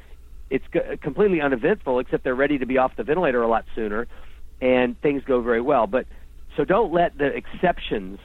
It's 0.50 0.66
completely 1.02 1.42
uneventful, 1.42 2.00
except 2.00 2.24
they're 2.24 2.34
ready 2.34 2.58
to 2.58 2.66
be 2.66 2.80
off 2.80 2.96
the 2.96 3.04
ventilator 3.04 3.44
a 3.44 3.48
lot 3.48 3.66
sooner, 3.76 4.08
and 4.62 5.00
things 5.00 5.24
go 5.24 5.42
very 5.42 5.62
well. 5.62 5.86
But 5.86 6.08
so 6.58 6.66
don't 6.66 6.92
let 6.92 7.18
the 7.18 7.26
exceptions 7.26 8.20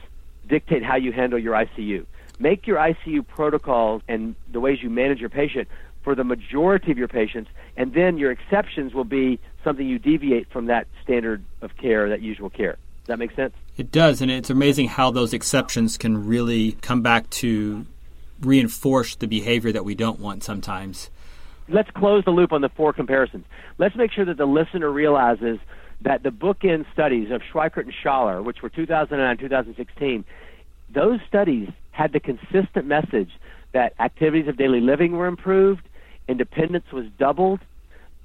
dictate 0.48 0.82
how 0.82 0.96
you 0.96 1.12
handle 1.12 1.38
your 1.38 1.54
ICU. 1.54 2.06
Make 2.38 2.66
your 2.66 2.78
ICU 2.78 3.26
protocols 3.26 4.02
and 4.08 4.34
the 4.50 4.60
ways 4.60 4.82
you 4.82 4.90
manage 4.90 5.20
your 5.20 5.30
patient 5.30 5.68
for 6.02 6.14
the 6.14 6.24
majority 6.24 6.92
of 6.92 6.98
your 6.98 7.08
patients, 7.08 7.50
and 7.76 7.94
then 7.94 8.18
your 8.18 8.30
exceptions 8.30 8.92
will 8.92 9.04
be 9.04 9.40
something 9.64 9.86
you 9.86 9.98
deviate 9.98 10.50
from 10.50 10.66
that 10.66 10.86
standard 11.02 11.42
of 11.62 11.76
care, 11.76 12.10
that 12.10 12.20
usual 12.20 12.50
care. 12.50 12.76
Does 13.04 13.08
that 13.08 13.18
make 13.18 13.34
sense? 13.34 13.54
It 13.76 13.90
does, 13.90 14.20
and 14.20 14.30
it's 14.30 14.50
amazing 14.50 14.88
how 14.88 15.10
those 15.10 15.32
exceptions 15.32 15.96
can 15.96 16.26
really 16.26 16.72
come 16.72 17.02
back 17.02 17.28
to 17.30 17.86
reinforce 18.40 19.16
the 19.16 19.26
behavior 19.26 19.72
that 19.72 19.84
we 19.84 19.94
don't 19.94 20.20
want 20.20 20.44
sometimes. 20.44 21.10
Let's 21.68 21.90
close 21.90 22.24
the 22.24 22.30
loop 22.30 22.52
on 22.52 22.60
the 22.60 22.68
four 22.68 22.92
comparisons. 22.92 23.46
Let's 23.78 23.96
make 23.96 24.12
sure 24.12 24.26
that 24.26 24.36
the 24.36 24.46
listener 24.46 24.90
realizes 24.90 25.58
that 26.02 26.22
the 26.22 26.30
bookend 26.30 26.84
studies 26.92 27.30
of 27.30 27.40
Schweikert 27.40 27.84
and 27.84 27.94
Schaller, 28.04 28.44
which 28.44 28.60
were 28.62 28.68
2009 28.68 29.38
2016, 29.38 30.24
those 30.90 31.20
studies 31.26 31.70
had 31.94 32.12
the 32.12 32.20
consistent 32.20 32.86
message 32.86 33.30
that 33.72 33.94
activities 34.00 34.48
of 34.48 34.56
daily 34.56 34.80
living 34.80 35.12
were 35.12 35.26
improved, 35.26 35.82
independence 36.26 36.90
was 36.92 37.06
doubled, 37.18 37.60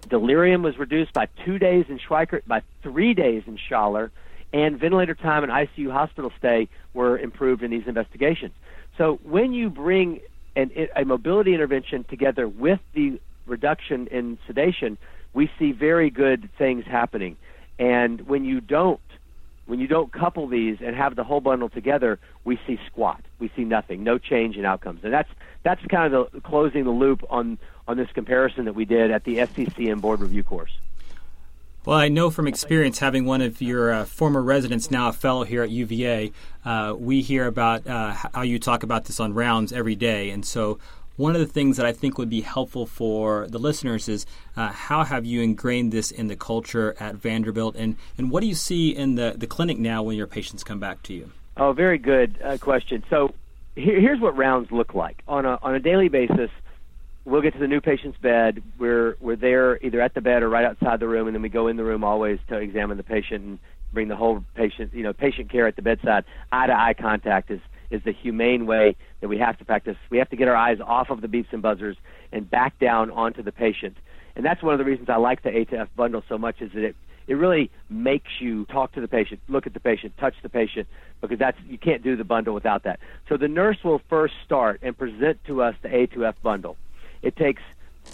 delirium 0.10 0.64
was 0.64 0.78
reduced 0.80 1.14
by 1.14 1.28
two 1.46 1.60
days 1.60 1.86
in 1.88 2.00
Schweikert, 2.00 2.42
by 2.48 2.64
three 2.82 3.14
days 3.14 3.44
in 3.46 3.58
Schaller, 3.58 4.10
and 4.52 4.80
ventilator 4.80 5.14
time 5.14 5.44
and 5.44 5.52
ICU 5.52 5.92
hospital 5.92 6.32
stay 6.40 6.68
were 6.96 7.20
improved 7.20 7.62
in 7.62 7.70
these 7.70 7.86
investigations. 7.86 8.54
So 8.98 9.20
when 9.22 9.54
you 9.54 9.70
bring 9.70 10.22
an, 10.56 10.72
a 10.96 11.06
mobility 11.06 11.54
intervention 11.54 12.06
together 12.06 12.48
with 12.48 12.80
the 12.94 13.22
reduction 13.46 14.08
in 14.08 14.40
sedation, 14.48 14.98
we 15.34 15.52
see 15.60 15.74
very 15.74 16.10
good 16.10 16.50
things 16.58 16.86
happening. 16.86 17.38
And 17.78 18.22
when 18.22 18.46
you 18.46 18.62
don't, 18.62 19.00
when 19.70 19.80
you 19.80 19.88
don't 19.88 20.12
couple 20.12 20.48
these 20.48 20.78
and 20.82 20.96
have 20.96 21.16
the 21.16 21.24
whole 21.24 21.42
bundle 21.42 21.70
together, 21.70 22.18
we 22.44 22.60
see 22.66 22.80
squat. 22.88 23.22
We 23.38 23.52
see 23.56 23.64
nothing, 23.64 24.04
no 24.04 24.18
change 24.18 24.58
in 24.58 24.66
outcomes. 24.66 25.02
And 25.04 25.14
that's 25.14 25.30
that's 25.62 25.86
kind 25.86 26.12
of 26.12 26.32
the, 26.32 26.42
closing 26.42 26.86
the 26.86 26.92
loop 26.92 27.24
on 27.30 27.60
on 27.88 27.96
this 27.96 28.10
comparison 28.12 28.66
that 28.66 28.74
we 28.74 28.86
did 28.86 29.12
at 29.12 29.26
the 29.26 29.38
SCCM 29.38 30.02
board 30.02 30.22
review 30.22 30.44
course. 30.44 30.76
Well, 31.86 31.98
I 31.98 32.10
know 32.10 32.30
from 32.30 32.48
experience, 32.48 33.00
having 33.00 33.26
one 33.26 33.42
of 33.42 33.62
your 33.62 33.92
uh, 33.92 34.06
former 34.06 34.42
residents 34.42 34.92
now 34.92 35.10
a 35.10 35.14
fellow 35.14 35.44
here 35.44 35.64
at 35.64 35.70
UVA, 35.70 36.32
uh, 36.66 36.96
we 36.98 37.22
hear 37.22 37.46
about 37.46 37.88
uh, 37.88 38.14
how 38.34 38.42
you 38.42 38.60
talk 38.60 38.84
about 38.84 39.06
this 39.06 39.20
on 39.20 39.34
rounds 39.34 39.72
every 39.72 39.96
day. 39.96 40.32
And 40.32 40.46
so, 40.46 40.80
one 41.20 41.36
of 41.36 41.42
the 41.42 41.54
things 41.54 41.76
that 41.76 41.86
I 41.86 41.92
think 41.92 42.18
would 42.18 42.30
be 42.30 42.40
helpful 42.40 42.86
for 42.86 43.46
the 43.50 43.60
listeners 43.60 44.08
is 44.08 44.26
uh, 44.56 44.70
how 44.70 45.04
have 45.04 45.26
you 45.26 45.42
ingrained 45.42 45.92
this 45.92 46.12
in 46.12 46.28
the 46.28 46.38
culture 46.38 46.96
at 46.98 47.16
Vanderbilt, 47.16 47.76
and, 47.76 47.98
and 48.18 48.32
what 48.32 48.40
do 48.40 48.48
you 48.48 48.56
see 48.56 48.96
in 48.96 49.16
the, 49.16 49.36
the 49.36 49.46
clinic 49.46 49.78
now 49.78 50.02
when 50.02 50.16
your 50.16 50.28
patients 50.28 50.64
come 50.64 50.80
back 50.80 51.04
to 51.04 51.14
you? 51.14 51.30
Oh, 51.58 51.74
very 51.74 51.98
good 51.98 52.40
uh, 52.42 52.58
question. 52.58 53.04
So, 53.10 53.34
here, 53.76 54.00
here's 54.00 54.22
what 54.22 54.38
rounds 54.38 54.72
look 54.72 54.94
like 54.94 55.22
on 55.28 55.46
a 55.46 55.60
on 55.62 55.76
a 55.76 55.80
daily 55.80 56.08
basis 56.08 56.50
we'll 57.26 57.42
get 57.42 57.54
to 57.54 57.60
the 57.60 57.68
new 57.68 57.82
patient's 57.82 58.18
bed. 58.18 58.64
We're 58.78 59.18
we're 59.20 59.36
there 59.36 59.78
either 59.84 60.02
at 60.02 60.14
the 60.14 60.22
bed 60.22 60.42
or 60.42 60.50
right 60.50 60.66
outside 60.66 61.00
the 61.00 61.08
room, 61.08 61.28
and 61.28 61.36
then 61.36 61.42
we 61.42 61.50
go 61.50 61.68
in 61.68 61.76
the 61.76 61.84
room 61.84 62.04
always 62.04 62.40
to 62.48 62.58
examine 62.58 62.98
the 62.98 63.04
patient 63.04 63.44
and 63.44 63.60
bring 63.94 64.08
the 64.08 64.16
whole 64.16 64.44
patient, 64.56 64.94
you 64.94 65.04
know, 65.04 65.14
patient 65.14 65.52
care 65.52 65.68
at 65.68 65.76
the 65.76 65.82
bedside. 65.82 66.24
Eye 66.52 66.68
to 66.68 66.74
eye 66.74 66.94
contact 66.94 67.52
is 67.52 67.60
is 67.90 68.04
the 68.04 68.12
humane 68.12 68.66
way 68.66 68.96
that 69.22 69.28
we 69.28 69.38
have 69.38 69.58
to 69.58 69.66
practice. 69.66 69.98
We 70.10 70.18
have 70.20 70.30
to 70.30 70.36
get 70.36 70.48
our 70.48 70.56
eyes 70.56 70.80
off 70.80 71.10
of 71.10 71.22
the 71.22 71.28
beeps 71.28 71.52
and 71.52 71.62
buzzers 71.62 71.98
and 72.32 72.50
back 72.50 72.80
down 72.80 73.12
onto 73.12 73.42
the 73.42 73.52
patient. 73.52 73.98
And 74.36 74.46
that's 74.46 74.62
one 74.62 74.74
of 74.74 74.80
the 74.80 74.86
reasons 74.86 75.10
I 75.10 75.18
like 75.18 75.42
the 75.42 75.56
A 75.56 75.66
to 75.66 75.80
F 75.80 75.90
bundle 75.96 76.24
so 76.30 76.38
much 76.38 76.62
is 76.62 76.72
that 76.74 76.84
it 76.84 76.96
it 77.30 77.38
really 77.38 77.70
makes 77.90 78.42
you 78.42 78.66
talk 78.66 78.94
to 78.94 79.02
the 79.02 79.08
patient, 79.08 79.40
look 79.48 79.68
at 79.68 79.74
the 79.76 79.80
patient, 79.80 80.18
touch 80.18 80.34
the 80.42 80.50
patient, 80.50 80.88
because 81.22 81.38
that's 81.38 81.60
you 81.70 81.78
can't 81.78 82.02
do 82.02 82.16
the 82.16 82.24
bundle 82.24 82.56
without 82.56 82.84
that. 82.84 83.00
So 83.30 83.38
the 83.38 83.48
nurse 83.48 83.78
will 83.84 84.02
first 84.10 84.34
start 84.44 84.80
and 84.82 84.98
present 84.98 85.44
to 85.46 85.62
us 85.62 85.76
the 85.84 85.96
A 85.96 86.08
to 86.08 86.26
F 86.26 86.42
bundle. 86.42 86.76
It 87.22 87.36
takes 87.36 87.62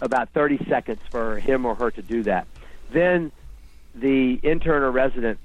about 0.01 0.29
30 0.31 0.65
seconds 0.67 0.99
for 1.09 1.39
him 1.39 1.65
or 1.65 1.75
her 1.75 1.91
to 1.91 2.01
do 2.01 2.23
that. 2.23 2.45
Then 2.91 3.31
the 3.95 4.33
intern 4.43 4.83
or 4.83 4.91
resident, 4.91 5.39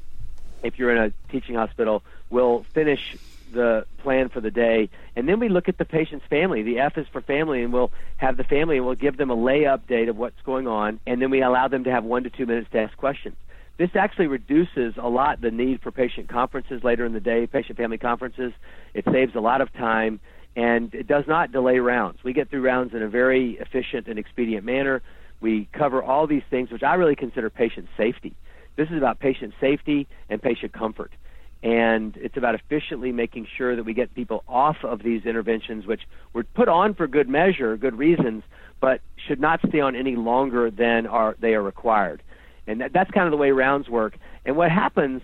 if 0.64 0.76
you're 0.76 0.90
in 0.90 0.98
a 0.98 1.30
teaching 1.30 1.54
hospital, 1.54 2.02
will 2.28 2.64
finish 2.72 3.16
the 3.52 3.84
plan 4.02 4.28
for 4.28 4.40
the 4.40 4.50
day, 4.50 4.88
and 5.16 5.28
then 5.28 5.40
we 5.40 5.48
look 5.48 5.68
at 5.68 5.78
the 5.78 5.84
patient's 5.84 6.26
family. 6.26 6.62
The 6.62 6.78
F 6.78 6.96
is 6.96 7.06
for 7.12 7.20
family, 7.20 7.62
and 7.62 7.72
we'll 7.72 7.92
have 8.16 8.36
the 8.36 8.44
family 8.44 8.76
and 8.76 8.86
we'll 8.86 8.94
give 8.94 9.16
them 9.16 9.30
a 9.30 9.34
lay 9.34 9.62
update 9.62 10.08
of 10.08 10.16
what's 10.16 10.40
going 10.44 10.66
on, 10.66 11.00
and 11.06 11.20
then 11.20 11.30
we 11.30 11.42
allow 11.42 11.68
them 11.68 11.84
to 11.84 11.90
have 11.90 12.04
one 12.04 12.24
to 12.24 12.30
two 12.30 12.46
minutes 12.46 12.68
to 12.72 12.78
ask 12.80 12.96
questions. 12.96 13.36
This 13.80 13.96
actually 13.96 14.26
reduces 14.26 14.94
a 14.98 15.08
lot 15.08 15.40
the 15.40 15.50
need 15.50 15.80
for 15.80 15.90
patient 15.90 16.28
conferences 16.28 16.84
later 16.84 17.06
in 17.06 17.14
the 17.14 17.20
day, 17.20 17.46
patient 17.46 17.78
family 17.78 17.96
conferences. 17.96 18.52
It 18.92 19.06
saves 19.10 19.34
a 19.34 19.40
lot 19.40 19.62
of 19.62 19.72
time 19.72 20.20
and 20.54 20.92
it 20.94 21.06
does 21.06 21.24
not 21.26 21.50
delay 21.50 21.78
rounds. 21.78 22.22
We 22.22 22.34
get 22.34 22.50
through 22.50 22.60
rounds 22.60 22.92
in 22.92 23.02
a 23.02 23.08
very 23.08 23.52
efficient 23.52 24.06
and 24.06 24.18
expedient 24.18 24.66
manner. 24.66 25.00
We 25.40 25.66
cover 25.72 26.02
all 26.02 26.26
these 26.26 26.42
things, 26.50 26.70
which 26.70 26.82
I 26.82 26.92
really 26.96 27.16
consider 27.16 27.48
patient 27.48 27.88
safety. 27.96 28.34
This 28.76 28.90
is 28.90 28.98
about 28.98 29.18
patient 29.18 29.54
safety 29.60 30.06
and 30.28 30.42
patient 30.42 30.74
comfort. 30.74 31.12
And 31.62 32.16
it's 32.16 32.36
about 32.36 32.54
efficiently 32.54 33.12
making 33.12 33.46
sure 33.56 33.76
that 33.76 33.84
we 33.84 33.92
get 33.92 34.14
people 34.14 34.42
off 34.48 34.78
of 34.82 35.02
these 35.02 35.26
interventions, 35.26 35.86
which 35.86 36.02
were 36.32 36.44
put 36.44 36.68
on 36.68 36.94
for 36.94 37.06
good 37.06 37.28
measure, 37.28 37.76
good 37.76 37.98
reasons, 37.98 38.42
but 38.80 39.02
should 39.28 39.40
not 39.40 39.60
stay 39.68 39.80
on 39.80 39.94
any 39.94 40.16
longer 40.16 40.70
than 40.70 41.06
are 41.06 41.36
they 41.38 41.54
are 41.54 41.62
required. 41.62 42.22
And 42.66 42.80
that, 42.80 42.92
that's 42.92 43.10
kind 43.10 43.26
of 43.26 43.30
the 43.30 43.36
way 43.36 43.50
rounds 43.50 43.88
work. 43.88 44.16
And 44.46 44.56
what 44.56 44.70
happens 44.70 45.20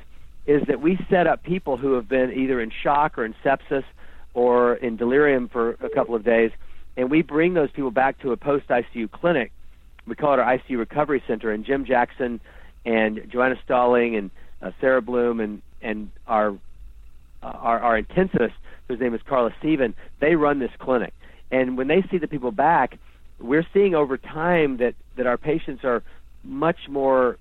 is 0.47 0.63
that 0.69 0.81
we 0.81 0.99
set 1.11 1.27
up 1.27 1.43
people 1.43 1.77
who 1.77 1.95
have 1.95 2.09
been 2.09 2.33
either 2.33 2.61
in 2.61 2.71
shock 2.83 3.19
or 3.19 3.25
in 3.25 3.35
sepsis 3.45 3.85
or 4.35 4.75
in 4.75 4.97
delirium 4.97 5.49
for 5.49 5.73
a 5.81 5.89
couple 5.89 6.15
of 6.15 6.23
days, 6.23 6.51
and 6.97 7.11
we 7.11 7.23
bring 7.23 7.55
those 7.55 7.71
people 7.71 7.91
back 7.91 8.19
to 8.21 8.33
a 8.33 8.37
post 8.37 8.69
ICU 8.69 9.11
clinic. 9.11 9.53
We 10.07 10.15
call 10.15 10.35
it 10.35 10.39
our 10.39 10.59
ICU 10.59 10.79
recovery 10.79 11.23
center, 11.27 11.51
and 11.51 11.65
Jim 11.65 11.85
Jackson 11.85 12.41
and 12.85 13.29
Joanna 13.31 13.57
Stollings 13.67 14.17
and 14.17 14.31
uh, 14.63 14.71
Sarah 14.81 15.03
Bloom 15.03 15.41
and 15.41 15.63
and 15.87 16.11
our 16.27 16.51
uh, 17.43 17.47
our, 17.47 17.79
our 17.81 18.03
intensivist, 18.03 18.55
whose 18.89 18.99
name 18.99 19.15
is 19.15 19.21
Carla 19.29 19.55
Sevin, 19.63 19.95
they 20.21 20.35
run 20.35 20.59
this 20.59 20.71
clinic. 20.79 21.13
And 21.51 21.77
when 21.77 21.87
they 21.87 22.03
see 22.11 22.19
the 22.19 22.27
people 22.27 22.51
back, 22.51 22.99
we're 23.39 23.67
seeing 23.73 23.95
over 23.95 24.17
time 24.17 24.79
that, 24.79 24.95
that 25.17 25.27
our 25.27 25.37
patients 25.37 25.85
are 25.85 26.03
much 26.43 26.89
more 26.89 27.37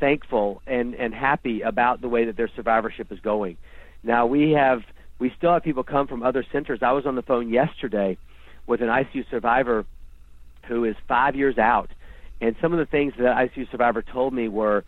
thankful 0.00 0.62
and, 0.66 0.94
and 0.94 1.14
happy 1.14 1.60
about 1.60 2.00
the 2.00 2.08
way 2.08 2.24
that 2.24 2.36
their 2.36 2.50
survivorship 2.56 3.12
is 3.12 3.20
going. 3.20 3.56
Now 4.02 4.26
we 4.26 4.52
have 4.52 4.82
we 5.18 5.32
still 5.36 5.52
have 5.52 5.62
people 5.62 5.82
come 5.82 6.06
from 6.06 6.22
other 6.22 6.44
centers. 6.52 6.80
I 6.82 6.92
was 6.92 7.06
on 7.06 7.14
the 7.14 7.22
phone 7.22 7.48
yesterday 7.48 8.18
with 8.66 8.82
an 8.82 8.88
ICU 8.88 9.30
survivor 9.30 9.86
who 10.68 10.84
is 10.84 10.94
five 11.08 11.34
years 11.36 11.56
out, 11.56 11.90
and 12.40 12.54
some 12.60 12.72
of 12.72 12.78
the 12.78 12.86
things 12.86 13.14
that 13.18 13.36
ICU 13.36 13.70
survivor 13.70 14.02
told 14.02 14.34
me 14.34 14.48
were, 14.48 14.84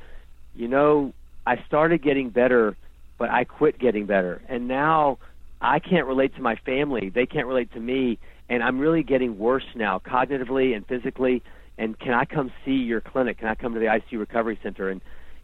you 0.54 0.68
know, 0.68 1.14
I 1.46 1.64
started 1.66 2.02
getting 2.02 2.28
better, 2.28 2.76
but 3.18 3.30
I 3.30 3.44
quit 3.44 3.78
getting 3.78 4.06
better, 4.06 4.40
and 4.48 4.68
now 4.68 5.18
I 5.60 5.80
can't 5.80 6.06
relate 6.06 6.34
to 6.36 6.42
my 6.42 6.56
family. 6.56 7.10
They 7.10 7.26
can't 7.26 7.46
relate 7.46 7.72
to 7.72 7.80
me, 7.80 8.18
and 8.48 8.62
I'm 8.62 8.78
really 8.78 9.02
getting 9.02 9.38
worse 9.38 9.66
now, 9.74 9.98
cognitively 9.98 10.74
and 10.74 10.86
physically. 10.86 11.42
And 11.76 11.98
can 11.98 12.12
I 12.12 12.24
come 12.24 12.50
see 12.64 12.72
your 12.72 13.00
clinic? 13.00 13.38
Can 13.38 13.48
I 13.48 13.54
come 13.54 13.74
to 13.74 13.80
the 13.80 13.86
ICU 13.86 14.18
recovery 14.18 14.58
center? 14.62 14.88
And 14.90 15.00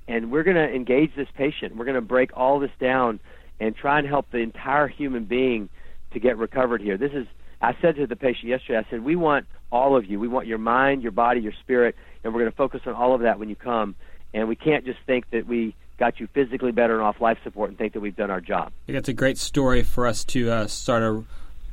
and 0.07 0.31
we're 0.31 0.43
going 0.43 0.57
to 0.57 0.69
engage 0.69 1.15
this 1.17 1.29
patient. 1.35 1.77
We're 1.77 1.87
going 1.87 1.95
to 1.95 2.03
break 2.03 2.31
all 2.37 2.61
this 2.61 2.71
down 2.79 3.21
and 3.59 3.75
try 3.75 3.99
and 3.99 4.07
help 4.07 4.31
the 4.31 4.39
entire 4.39 4.87
human 4.87 5.25
being 5.25 5.71
to 6.13 6.21
get 6.21 6.37
recovered 6.37 6.83
here. 6.83 6.99
This 6.99 7.13
is 7.13 7.27
I 7.61 7.75
said 7.81 7.97
to 7.97 8.07
the 8.07 8.17
patient 8.17 8.45
yesterday, 8.45 8.79
I 8.79 8.91
said, 8.91 9.03
we 9.03 9.17
want 9.17 9.47
all 9.73 9.97
of 9.97 10.05
you. 10.05 10.21
We 10.21 10.29
want 10.29 10.47
your 10.47 10.59
mind, 10.59 11.03
your 11.03 11.13
body, 11.13 11.41
your 11.41 11.55
spirit, 11.63 11.95
and 12.23 12.35
we're 12.35 12.41
going 12.41 12.51
to 12.51 12.57
focus 12.57 12.83
on 12.87 12.93
all 12.93 13.15
of 13.15 13.23
that 13.23 13.39
when 13.39 13.49
you 13.49 13.57
come. 13.57 13.95
And 14.35 14.49
we 14.49 14.57
can't 14.57 14.85
just 14.85 14.99
think 15.07 15.31
that 15.31 15.47
we 15.47 15.75
got 15.99 16.21
you 16.21 16.27
physically 16.29 16.73
better 16.73 16.95
and 16.95 17.03
off 17.03 17.21
life 17.21 17.39
support 17.45 17.71
and 17.71 17.79
think 17.79 17.93
that 17.93 18.01
we've 18.01 18.17
done 18.17 18.31
our 18.31 18.41
job. 18.41 18.73
That's 18.87 19.09
a 19.09 19.13
great 19.13 19.39
story 19.39 19.83
for 19.83 20.07
us 20.07 20.25
to 20.27 20.51
uh, 20.51 20.67
start 20.67 21.03
to 21.03 21.27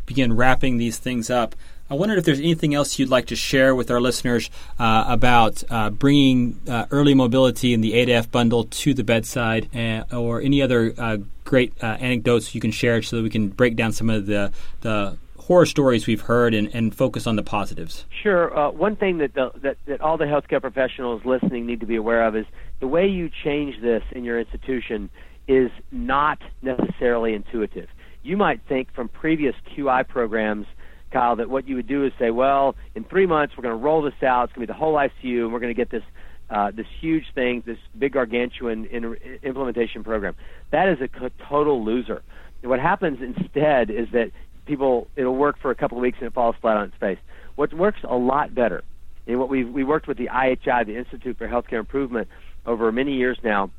begin 0.05 0.33
wrapping 0.33 0.77
these 0.77 0.97
things 0.97 1.29
up. 1.29 1.55
I 1.89 1.93
wondered 1.95 2.19
if 2.19 2.25
there's 2.25 2.39
anything 2.39 2.73
else 2.73 2.97
you'd 2.97 3.09
like 3.09 3.25
to 3.27 3.35
share 3.35 3.75
with 3.75 3.91
our 3.91 3.99
listeners 3.99 4.49
uh, 4.79 5.03
about 5.07 5.61
uh, 5.69 5.89
bringing 5.89 6.57
uh, 6.65 6.85
early 6.89 7.13
mobility 7.13 7.73
in 7.73 7.81
the 7.81 7.93
A2F 7.93 8.31
bundle 8.31 8.63
to 8.63 8.93
the 8.93 9.03
bedside, 9.03 9.67
and, 9.73 10.05
uh, 10.11 10.21
or 10.21 10.41
any 10.41 10.61
other 10.61 10.93
uh, 10.97 11.17
great 11.43 11.73
anecdotes 11.81 12.55
you 12.55 12.61
can 12.61 12.71
share 12.71 13.01
so 13.01 13.17
that 13.17 13.23
we 13.23 13.29
can 13.29 13.49
break 13.49 13.75
down 13.75 13.91
some 13.91 14.09
of 14.09 14.25
the, 14.25 14.53
the 14.81 15.17
horror 15.37 15.65
stories 15.65 16.07
we've 16.07 16.21
heard 16.21 16.53
and, 16.53 16.73
and 16.73 16.95
focus 16.95 17.27
on 17.27 17.35
the 17.35 17.43
positives. 17.43 18.05
Sure. 18.23 18.71
one 18.71 18.95
thing 18.95 19.17
that, 19.17 19.33
the, 19.33 19.51
that, 19.55 19.77
that 19.85 19.99
all 19.99 20.15
the 20.15 20.23
healthcare 20.23 20.61
professionals 20.61 21.25
listening 21.25 21.65
need 21.65 21.81
to 21.81 21.85
be 21.85 21.97
aware 21.97 22.25
of 22.25 22.37
is 22.37 22.45
the 22.81 22.87
way 22.87 23.07
you 23.07 23.29
change 23.43 23.81
this 23.81 24.03
in 24.11 24.25
your 24.25 24.37
institution 24.37 25.09
is 25.47 25.71
not 25.91 26.39
necessarily 26.61 27.33
intuitive. 27.33 27.87
You 28.23 28.35
might 28.35 28.61
think 28.67 28.93
from 28.93 29.07
previous 29.07 29.55
QI 29.73 30.05
programs– 30.05 30.67
Kyle, 31.11 31.35
that 31.35 31.49
what 31.49 31.67
you 31.67 31.75
would 31.75 31.87
do 31.87 32.05
is 32.05 32.13
say, 32.17 32.31
well, 32.31 32.75
in 32.95 33.03
three 33.03 33.25
months 33.25 33.55
we're 33.57 33.63
going 33.63 33.77
to 33.77 33.83
roll 33.83 34.01
this 34.01 34.13
out. 34.23 34.45
It's 34.45 34.53
going 34.53 34.65
to 34.65 34.73
be 34.73 34.73
the 34.73 34.79
whole 34.79 34.95
ICU, 34.95 35.43
and 35.43 35.53
we're 35.53 35.59
going 35.59 35.73
to 35.73 35.77
get 35.77 35.89
this 35.91 36.03
uh, 36.49 36.69
this 36.69 36.85
huge 36.99 37.23
thing, 37.33 37.63
this 37.65 37.77
big 37.97 38.11
gargantuan 38.11 38.85
in, 38.85 39.15
implementation 39.41 40.03
program. 40.03 40.35
That 40.71 40.89
is 40.89 40.97
a 40.99 41.31
total 41.47 41.85
loser. 41.85 42.21
And 42.61 42.69
what 42.69 42.81
happens 42.81 43.19
instead 43.21 43.89
is 43.89 44.09
that 44.11 44.31
people 44.65 45.07
it'll 45.15 45.35
work 45.35 45.57
for 45.61 45.71
a 45.71 45.75
couple 45.75 45.97
of 45.97 46.01
weeks 46.01 46.17
and 46.19 46.27
it 46.27 46.33
falls 46.33 46.55
flat 46.59 46.75
on 46.75 46.89
its 46.89 46.97
face. 46.99 47.19
What 47.55 47.73
works 47.73 47.99
a 48.03 48.15
lot 48.15 48.53
better, 48.53 48.83
and 49.27 49.39
what 49.39 49.49
we 49.49 49.63
we 49.63 49.83
worked 49.83 50.07
with 50.07 50.17
the 50.17 50.27
IHI, 50.27 50.85
the 50.85 50.97
Institute 50.97 51.37
for 51.37 51.47
Healthcare 51.47 51.79
Improvement, 51.79 52.27
over 52.65 52.91
many 52.91 53.13
years 53.13 53.37
now, 53.43 53.69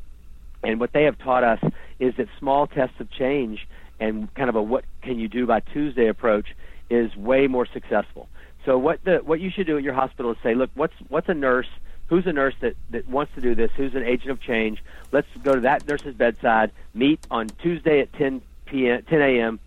and 0.62 0.80
what 0.80 0.92
they 0.92 1.04
have 1.04 1.18
taught 1.18 1.44
us 1.44 1.60
is 1.98 2.14
that 2.16 2.28
small 2.38 2.66
tests 2.66 3.00
of 3.00 3.10
change 3.10 3.66
and 4.00 4.32
kind 4.34 4.48
of 4.48 4.56
a 4.56 4.62
what 4.62 4.84
can 5.02 5.18
you 5.18 5.28
do 5.28 5.46
by 5.46 5.60
Tuesday 5.60 6.08
approach 6.08 6.54
is 6.90 7.14
way 7.16 7.46
more 7.46 7.66
successful. 7.66 8.28
So 8.64 8.78
what 8.78 9.02
the 9.04 9.18
what 9.18 9.40
you 9.40 9.50
should 9.50 9.66
do 9.66 9.76
at 9.76 9.82
your 9.82 9.94
hospital 9.94 10.32
is 10.32 10.38
say, 10.42 10.54
look, 10.54 10.70
what's 10.74 10.94
what's 11.08 11.28
a 11.28 11.34
nurse? 11.34 11.68
Who's 12.08 12.26
a 12.26 12.32
nurse 12.32 12.54
that, 12.60 12.76
that 12.90 13.08
wants 13.08 13.34
to 13.36 13.40
do 13.40 13.54
this? 13.54 13.70
Who's 13.76 13.94
an 13.94 14.02
agent 14.02 14.30
of 14.30 14.40
change? 14.40 14.82
Let's 15.12 15.28
go 15.42 15.54
to 15.54 15.60
that 15.62 15.86
nurse's 15.88 16.14
bedside. 16.14 16.70
Meet 16.94 17.20
on 17.30 17.48
Tuesday 17.48 18.00
at 18.00 18.12
10 18.12 18.42
p.m. 18.66 19.02
10 19.02 19.22
a.m. 19.22 19.60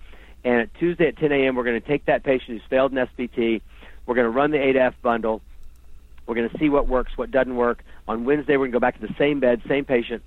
And 0.44 0.62
at 0.62 0.74
Tuesday 0.76 1.08
at 1.08 1.18
10 1.18 1.32
a.m. 1.32 1.56
we're 1.56 1.64
going 1.64 1.82
to 1.82 1.88
take 1.88 2.06
that 2.06 2.24
patient 2.24 2.60
who's 2.60 2.70
failed 2.70 2.92
an 2.92 3.08
SBT. 3.08 3.62
We're 4.06 4.16
going 4.16 4.26
to 4.26 4.30
run 4.30 4.52
the 4.52 4.58
A2F 4.58 4.94
bundle. 5.02 5.42
We're 6.28 6.36
going 6.36 6.50
to 6.50 6.58
see 6.58 6.70
what 6.70 6.88
works, 6.88 7.18
what 7.18 7.32
doesn't 7.32 7.56
work. 7.56 7.84
On 8.08 8.26
Wednesday 8.26 8.54
we're 8.54 8.66
going 8.66 8.72
to 8.72 8.76
go 8.76 8.80
back 8.80 9.00
to 9.00 9.08
the 9.08 9.14
same 9.18 9.40
bed, 9.40 9.62
same 9.68 9.86
patient, 9.86 10.24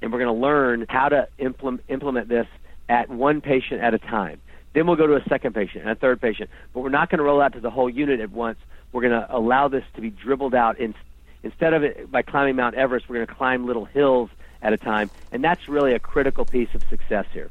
and 0.00 0.12
we're 0.12 0.18
going 0.18 0.34
to 0.34 0.40
learn 0.40 0.86
how 0.88 1.08
to 1.08 1.28
implement, 1.38 1.82
implement 1.88 2.28
this 2.28 2.46
at 2.88 3.08
one 3.08 3.40
patient 3.40 3.80
at 3.80 3.94
a 3.94 3.98
time. 3.98 4.40
Then 4.72 4.86
we'll 4.86 4.96
go 4.96 5.06
to 5.06 5.16
a 5.16 5.24
second 5.28 5.54
patient 5.54 5.82
and 5.82 5.90
a 5.90 5.94
third 5.94 6.20
patient. 6.20 6.50
But 6.72 6.80
we're 6.80 6.90
not 6.90 7.10
going 7.10 7.18
to 7.18 7.24
roll 7.24 7.40
out 7.40 7.54
to 7.54 7.60
the 7.60 7.70
whole 7.70 7.90
unit 7.90 8.20
at 8.20 8.30
once. 8.30 8.58
We're 8.92 9.02
going 9.02 9.20
to 9.20 9.26
allow 9.34 9.68
this 9.68 9.84
to 9.94 10.00
be 10.00 10.10
dribbled 10.10 10.54
out. 10.54 10.78
In, 10.78 10.94
instead 11.42 11.74
of 11.74 11.82
it 11.82 12.10
by 12.10 12.22
climbing 12.22 12.56
Mount 12.56 12.76
Everest, 12.76 13.08
we're 13.08 13.16
going 13.16 13.26
to 13.26 13.34
climb 13.34 13.66
little 13.66 13.84
hills 13.84 14.30
at 14.62 14.72
a 14.72 14.76
time. 14.76 15.10
And 15.32 15.42
that's 15.42 15.68
really 15.68 15.94
a 15.94 15.98
critical 15.98 16.44
piece 16.44 16.72
of 16.74 16.82
success 16.88 17.26
here. 17.32 17.50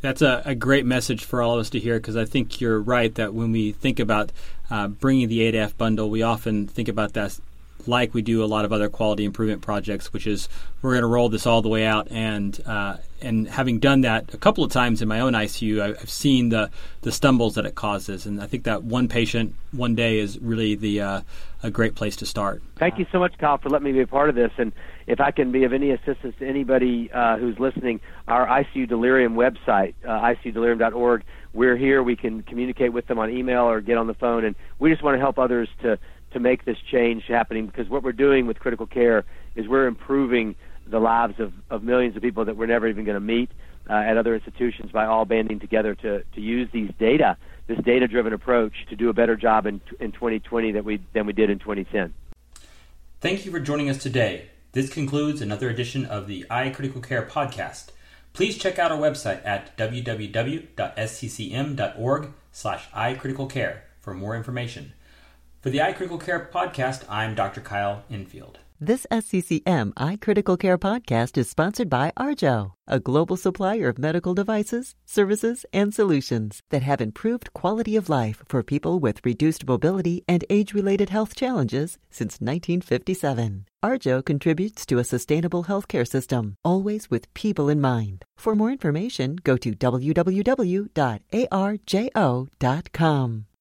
That's 0.00 0.22
a, 0.22 0.42
a 0.44 0.54
great 0.54 0.86
message 0.86 1.24
for 1.24 1.42
all 1.42 1.54
of 1.54 1.60
us 1.60 1.70
to 1.70 1.78
hear 1.78 1.98
because 1.98 2.16
I 2.16 2.24
think 2.24 2.60
you're 2.60 2.80
right 2.80 3.14
that 3.16 3.34
when 3.34 3.52
we 3.52 3.72
think 3.72 4.00
about 4.00 4.32
uh, 4.70 4.88
bringing 4.88 5.28
the 5.28 5.40
ADF 5.40 5.76
bundle, 5.76 6.08
we 6.08 6.22
often 6.22 6.66
think 6.66 6.88
about 6.88 7.12
that 7.14 7.38
like 7.88 8.14
we 8.14 8.22
do 8.22 8.42
a 8.42 8.46
lot 8.46 8.64
of 8.64 8.72
other 8.72 8.88
quality 8.88 9.24
improvement 9.24 9.62
projects, 9.62 10.12
which 10.12 10.26
is 10.26 10.48
we're 10.82 10.92
going 10.92 11.02
to 11.02 11.08
roll 11.08 11.28
this 11.28 11.46
all 11.46 11.62
the 11.62 11.68
way 11.68 11.84
out. 11.84 12.08
And 12.10 12.60
uh, 12.66 12.96
and 13.20 13.48
having 13.48 13.78
done 13.78 14.02
that 14.02 14.32
a 14.32 14.38
couple 14.38 14.64
of 14.64 14.72
times 14.72 15.02
in 15.02 15.08
my 15.08 15.20
own 15.20 15.34
ICU, 15.34 15.80
I've 15.80 16.10
seen 16.10 16.48
the 16.48 16.70
the 17.02 17.12
stumbles 17.12 17.54
that 17.54 17.66
it 17.66 17.74
causes. 17.74 18.26
And 18.26 18.42
I 18.42 18.46
think 18.46 18.64
that 18.64 18.82
one 18.82 19.08
patient 19.08 19.54
one 19.72 19.94
day 19.94 20.18
is 20.18 20.38
really 20.38 20.74
the 20.74 21.00
uh, 21.00 21.20
a 21.62 21.70
great 21.70 21.94
place 21.94 22.16
to 22.16 22.26
start. 22.26 22.62
Thank 22.78 22.98
you 22.98 23.06
so 23.12 23.18
much, 23.18 23.36
Kyle, 23.38 23.58
for 23.58 23.68
letting 23.68 23.84
me 23.84 23.92
be 23.92 24.00
a 24.00 24.06
part 24.06 24.28
of 24.28 24.34
this. 24.34 24.52
And 24.56 24.72
if 25.06 25.20
I 25.20 25.30
can 25.30 25.52
be 25.52 25.64
of 25.64 25.72
any 25.72 25.90
assistance 25.90 26.34
to 26.38 26.46
anybody 26.46 27.10
uh, 27.12 27.36
who's 27.36 27.58
listening, 27.58 28.00
our 28.28 28.46
ICU 28.46 28.88
Delirium 28.88 29.34
website, 29.34 29.94
uh, 30.04 30.20
icudelirium.org, 30.20 31.24
we're 31.52 31.76
here. 31.76 32.02
We 32.02 32.16
can 32.16 32.42
communicate 32.42 32.92
with 32.92 33.06
them 33.06 33.18
on 33.18 33.30
email 33.30 33.64
or 33.64 33.80
get 33.80 33.98
on 33.98 34.06
the 34.06 34.14
phone, 34.14 34.44
and 34.44 34.54
we 34.78 34.90
just 34.90 35.02
want 35.02 35.16
to 35.16 35.20
help 35.20 35.38
others 35.38 35.68
to 35.82 35.98
to 36.32 36.40
make 36.40 36.64
this 36.64 36.78
change 36.90 37.24
happening 37.26 37.66
because 37.66 37.88
what 37.88 38.02
we're 38.02 38.12
doing 38.12 38.46
with 38.46 38.58
critical 38.58 38.86
care 38.86 39.24
is 39.54 39.68
we're 39.68 39.86
improving 39.86 40.54
the 40.86 40.98
lives 40.98 41.38
of, 41.38 41.52
of 41.70 41.82
millions 41.82 42.16
of 42.16 42.22
people 42.22 42.44
that 42.44 42.56
we're 42.56 42.66
never 42.66 42.86
even 42.88 43.04
going 43.04 43.14
to 43.14 43.20
meet 43.20 43.50
uh, 43.88 43.94
at 43.94 44.16
other 44.16 44.34
institutions 44.34 44.92
by 44.92 45.06
all 45.06 45.24
banding 45.24 45.58
together 45.58 45.94
to, 45.94 46.22
to 46.34 46.40
use 46.40 46.68
these 46.72 46.90
data, 46.98 47.36
this 47.66 47.78
data 47.78 48.06
driven 48.06 48.32
approach, 48.32 48.72
to 48.88 48.96
do 48.96 49.08
a 49.08 49.12
better 49.12 49.36
job 49.36 49.66
in, 49.66 49.80
in 49.98 50.12
2020 50.12 50.72
that 50.72 50.84
we, 50.84 51.00
than 51.12 51.26
we 51.26 51.32
did 51.32 51.50
in 51.50 51.58
2010. 51.58 52.14
Thank 53.20 53.44
you 53.44 53.50
for 53.50 53.60
joining 53.60 53.90
us 53.90 53.98
today. 53.98 54.50
This 54.72 54.88
concludes 54.88 55.42
another 55.42 55.68
edition 55.68 56.04
of 56.04 56.26
the 56.28 56.46
iCritical 56.50 57.02
Care 57.06 57.26
podcast. 57.26 57.90
Please 58.32 58.56
check 58.56 58.78
out 58.78 58.92
our 58.92 58.98
website 58.98 59.44
at 59.44 59.76
www.sccm.org 59.76 60.68
slash 62.52 62.88
iCriticalCare 62.90 63.80
for 64.00 64.14
more 64.14 64.36
information. 64.36 64.92
For 65.60 65.68
the 65.68 65.78
iCritical 65.78 66.24
Care 66.24 66.48
podcast, 66.50 67.04
I'm 67.06 67.34
Dr. 67.34 67.60
Kyle 67.60 68.02
Enfield. 68.10 68.60
This 68.80 69.06
SCCM 69.10 69.92
iCritical 69.92 70.58
Care 70.58 70.78
podcast 70.78 71.36
is 71.36 71.50
sponsored 71.50 71.90
by 71.90 72.12
Arjo, 72.16 72.72
a 72.86 72.98
global 72.98 73.36
supplier 73.36 73.90
of 73.90 73.98
medical 73.98 74.32
devices, 74.32 74.94
services, 75.04 75.66
and 75.70 75.92
solutions 75.92 76.62
that 76.70 76.82
have 76.82 77.02
improved 77.02 77.52
quality 77.52 77.94
of 77.94 78.08
life 78.08 78.42
for 78.48 78.62
people 78.62 78.98
with 79.00 79.20
reduced 79.22 79.66
mobility 79.66 80.24
and 80.26 80.46
age 80.48 80.72
related 80.72 81.10
health 81.10 81.34
challenges 81.34 81.98
since 82.08 82.40
1957. 82.40 83.66
Arjo 83.84 84.24
contributes 84.24 84.86
to 84.86 84.96
a 84.96 85.04
sustainable 85.04 85.64
healthcare 85.64 86.08
system, 86.08 86.54
always 86.64 87.10
with 87.10 87.34
people 87.34 87.68
in 87.68 87.82
mind. 87.82 88.24
For 88.38 88.54
more 88.54 88.70
information, 88.70 89.36
go 89.44 89.58
to 89.58 89.72
www.arjo.com. 89.72 90.86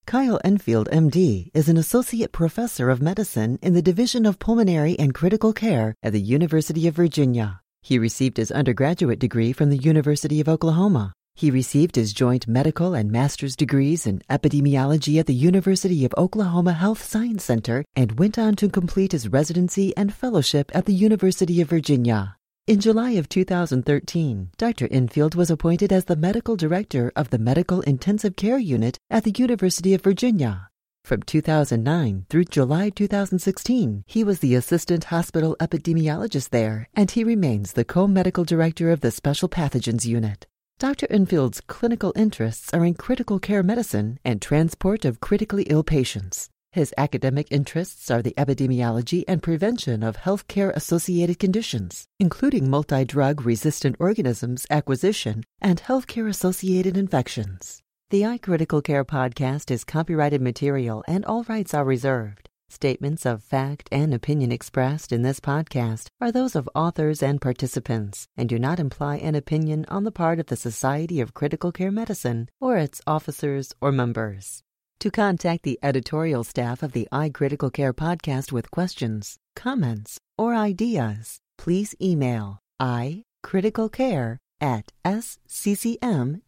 Kyle 0.10 0.40
Enfield, 0.44 0.90
MD, 0.92 1.52
is 1.54 1.70
an 1.70 1.78
associate 1.78 2.32
professor 2.32 2.90
of 2.90 3.00
medicine 3.00 3.60
in 3.62 3.76
the 3.76 3.82
Division 3.84 4.26
of 4.26 4.40
Pulmonary 4.40 4.98
and 4.98 5.14
Critical 5.14 5.54
Care 5.54 5.94
at 6.02 6.14
the 6.14 6.20
University 6.20 6.88
of 6.88 6.96
Virginia. 6.96 7.62
He 7.84 8.00
received 8.00 8.38
his 8.38 8.50
undergraduate 8.50 9.20
degree 9.20 9.54
from 9.54 9.70
the 9.70 9.78
University 9.78 10.42
of 10.42 10.50
Oklahoma. 10.50 11.14
He 11.36 11.52
received 11.52 11.96
his 11.96 12.12
joint 12.12 12.48
medical 12.48 12.96
and 12.96 13.12
master's 13.12 13.56
degrees 13.56 14.08
in 14.08 14.24
epidemiology 14.32 15.20
at 15.20 15.28
the 15.28 15.36
University 15.36 16.04
of 16.06 16.16
Oklahoma 16.18 16.74
Health 16.74 17.04
Science 17.04 17.44
Center 17.44 17.86
and 17.96 18.18
went 18.18 18.40
on 18.40 18.56
to 18.56 18.68
complete 18.68 19.12
his 19.12 19.28
residency 19.28 19.96
and 19.96 20.12
fellowship 20.12 20.72
at 20.74 20.88
the 20.88 20.94
University 20.96 21.62
of 21.62 21.70
Virginia. 21.70 22.39
In 22.68 22.80
July 22.80 23.12
of 23.12 23.28
2013, 23.30 24.52
Dr. 24.58 24.88
Enfield 24.92 25.34
was 25.34 25.50
appointed 25.50 25.92
as 25.92 26.06
the 26.06 26.16
medical 26.16 26.56
director 26.56 27.12
of 27.16 27.32
the 27.32 27.40
Medical 27.40 27.82
Intensive 27.82 28.36
Care 28.36 28.60
Unit 28.60 28.98
at 29.10 29.24
the 29.24 29.34
University 29.36 29.96
of 29.96 30.04
Virginia. 30.04 30.70
From 31.04 31.24
2009 31.24 32.28
through 32.30 32.46
July 32.46 32.92
2016, 32.92 34.04
he 34.06 34.24
was 34.24 34.40
the 34.40 34.54
assistant 34.54 35.06
hospital 35.06 35.56
epidemiologist 35.60 36.50
there, 36.50 36.88
and 36.94 37.10
he 37.10 37.24
remains 37.24 37.74
the 37.74 37.86
co 37.86 38.08
medical 38.08 38.44
director 38.44 38.92
of 38.92 39.02
the 39.02 39.10
Special 39.10 39.50
Pathogens 39.50 40.06
Unit. 40.06 40.46
Dr. 40.78 41.08
Enfield's 41.10 41.62
clinical 41.62 42.14
interests 42.16 42.72
are 42.74 42.86
in 42.86 42.94
critical 42.94 43.40
care 43.40 43.64
medicine 43.64 44.20
and 44.24 44.42
transport 44.42 45.06
of 45.06 45.20
critically 45.20 45.64
ill 45.64 45.84
patients. 45.84 46.50
His 46.72 46.94
academic 47.00 47.48
interests 47.50 48.12
are 48.12 48.22
the 48.22 48.36
epidemiology 48.38 49.24
and 49.28 49.42
prevention 49.42 50.04
of 50.04 50.18
healthcare 50.18 50.72
associated 50.76 51.40
conditions, 51.40 52.06
including 52.20 52.70
multi 52.70 53.04
drug 53.06 53.44
resistant 53.44 53.96
organisms 54.00 54.68
acquisition 54.70 55.44
and 55.60 55.82
healthcare 55.82 56.30
associated 56.30 56.96
infections. 56.96 57.82
The 58.12 58.22
iCritical 58.22 58.84
Care 58.84 59.04
podcast 59.04 59.72
is 59.72 59.84
copyrighted 59.84 60.44
material 60.44 61.04
and 61.08 61.26
all 61.26 61.44
rights 61.46 61.74
are 61.74 61.84
reserved. 61.84 62.50
Statements 62.70 63.26
of 63.26 63.42
fact 63.42 63.90
and 63.92 64.14
opinion 64.14 64.52
expressed 64.52 65.12
in 65.12 65.24
this 65.24 65.40
podcast 65.40 66.10
are 66.22 66.32
those 66.32 66.56
of 66.56 66.70
authors 66.76 67.24
and 67.24 67.42
participants 67.42 68.28
and 68.38 68.48
do 68.48 68.60
not 68.60 68.80
imply 68.80 69.16
an 69.18 69.34
opinion 69.34 69.86
on 69.88 70.04
the 70.04 70.12
part 70.12 70.40
of 70.40 70.46
the 70.46 70.56
Society 70.56 71.20
of 71.20 71.34
Critical 71.34 71.72
Care 71.72 71.92
Medicine 71.92 72.48
or 72.62 72.78
its 72.78 73.02
officers 73.08 73.74
or 73.82 73.92
members. 73.92 74.62
To 75.00 75.10
contact 75.10 75.64
the 75.64 75.80
editorial 75.82 76.44
staff 76.44 76.84
of 76.84 76.92
the 76.92 77.08
iCritical 77.10 77.72
Care 77.72 77.94
podcast 77.94 78.52
with 78.52 78.70
questions, 78.70 79.38
comments, 79.56 80.20
or 80.38 80.54
ideas, 80.54 81.40
please 81.58 81.96
email 82.02 82.60
icriticalcare 82.82 84.40
at 84.60 84.92
sccm.org 85.06 86.42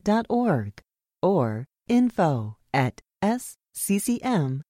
or 1.22 1.66
info 1.88 2.58
at 2.74 3.00
sccm.org. 3.24 4.62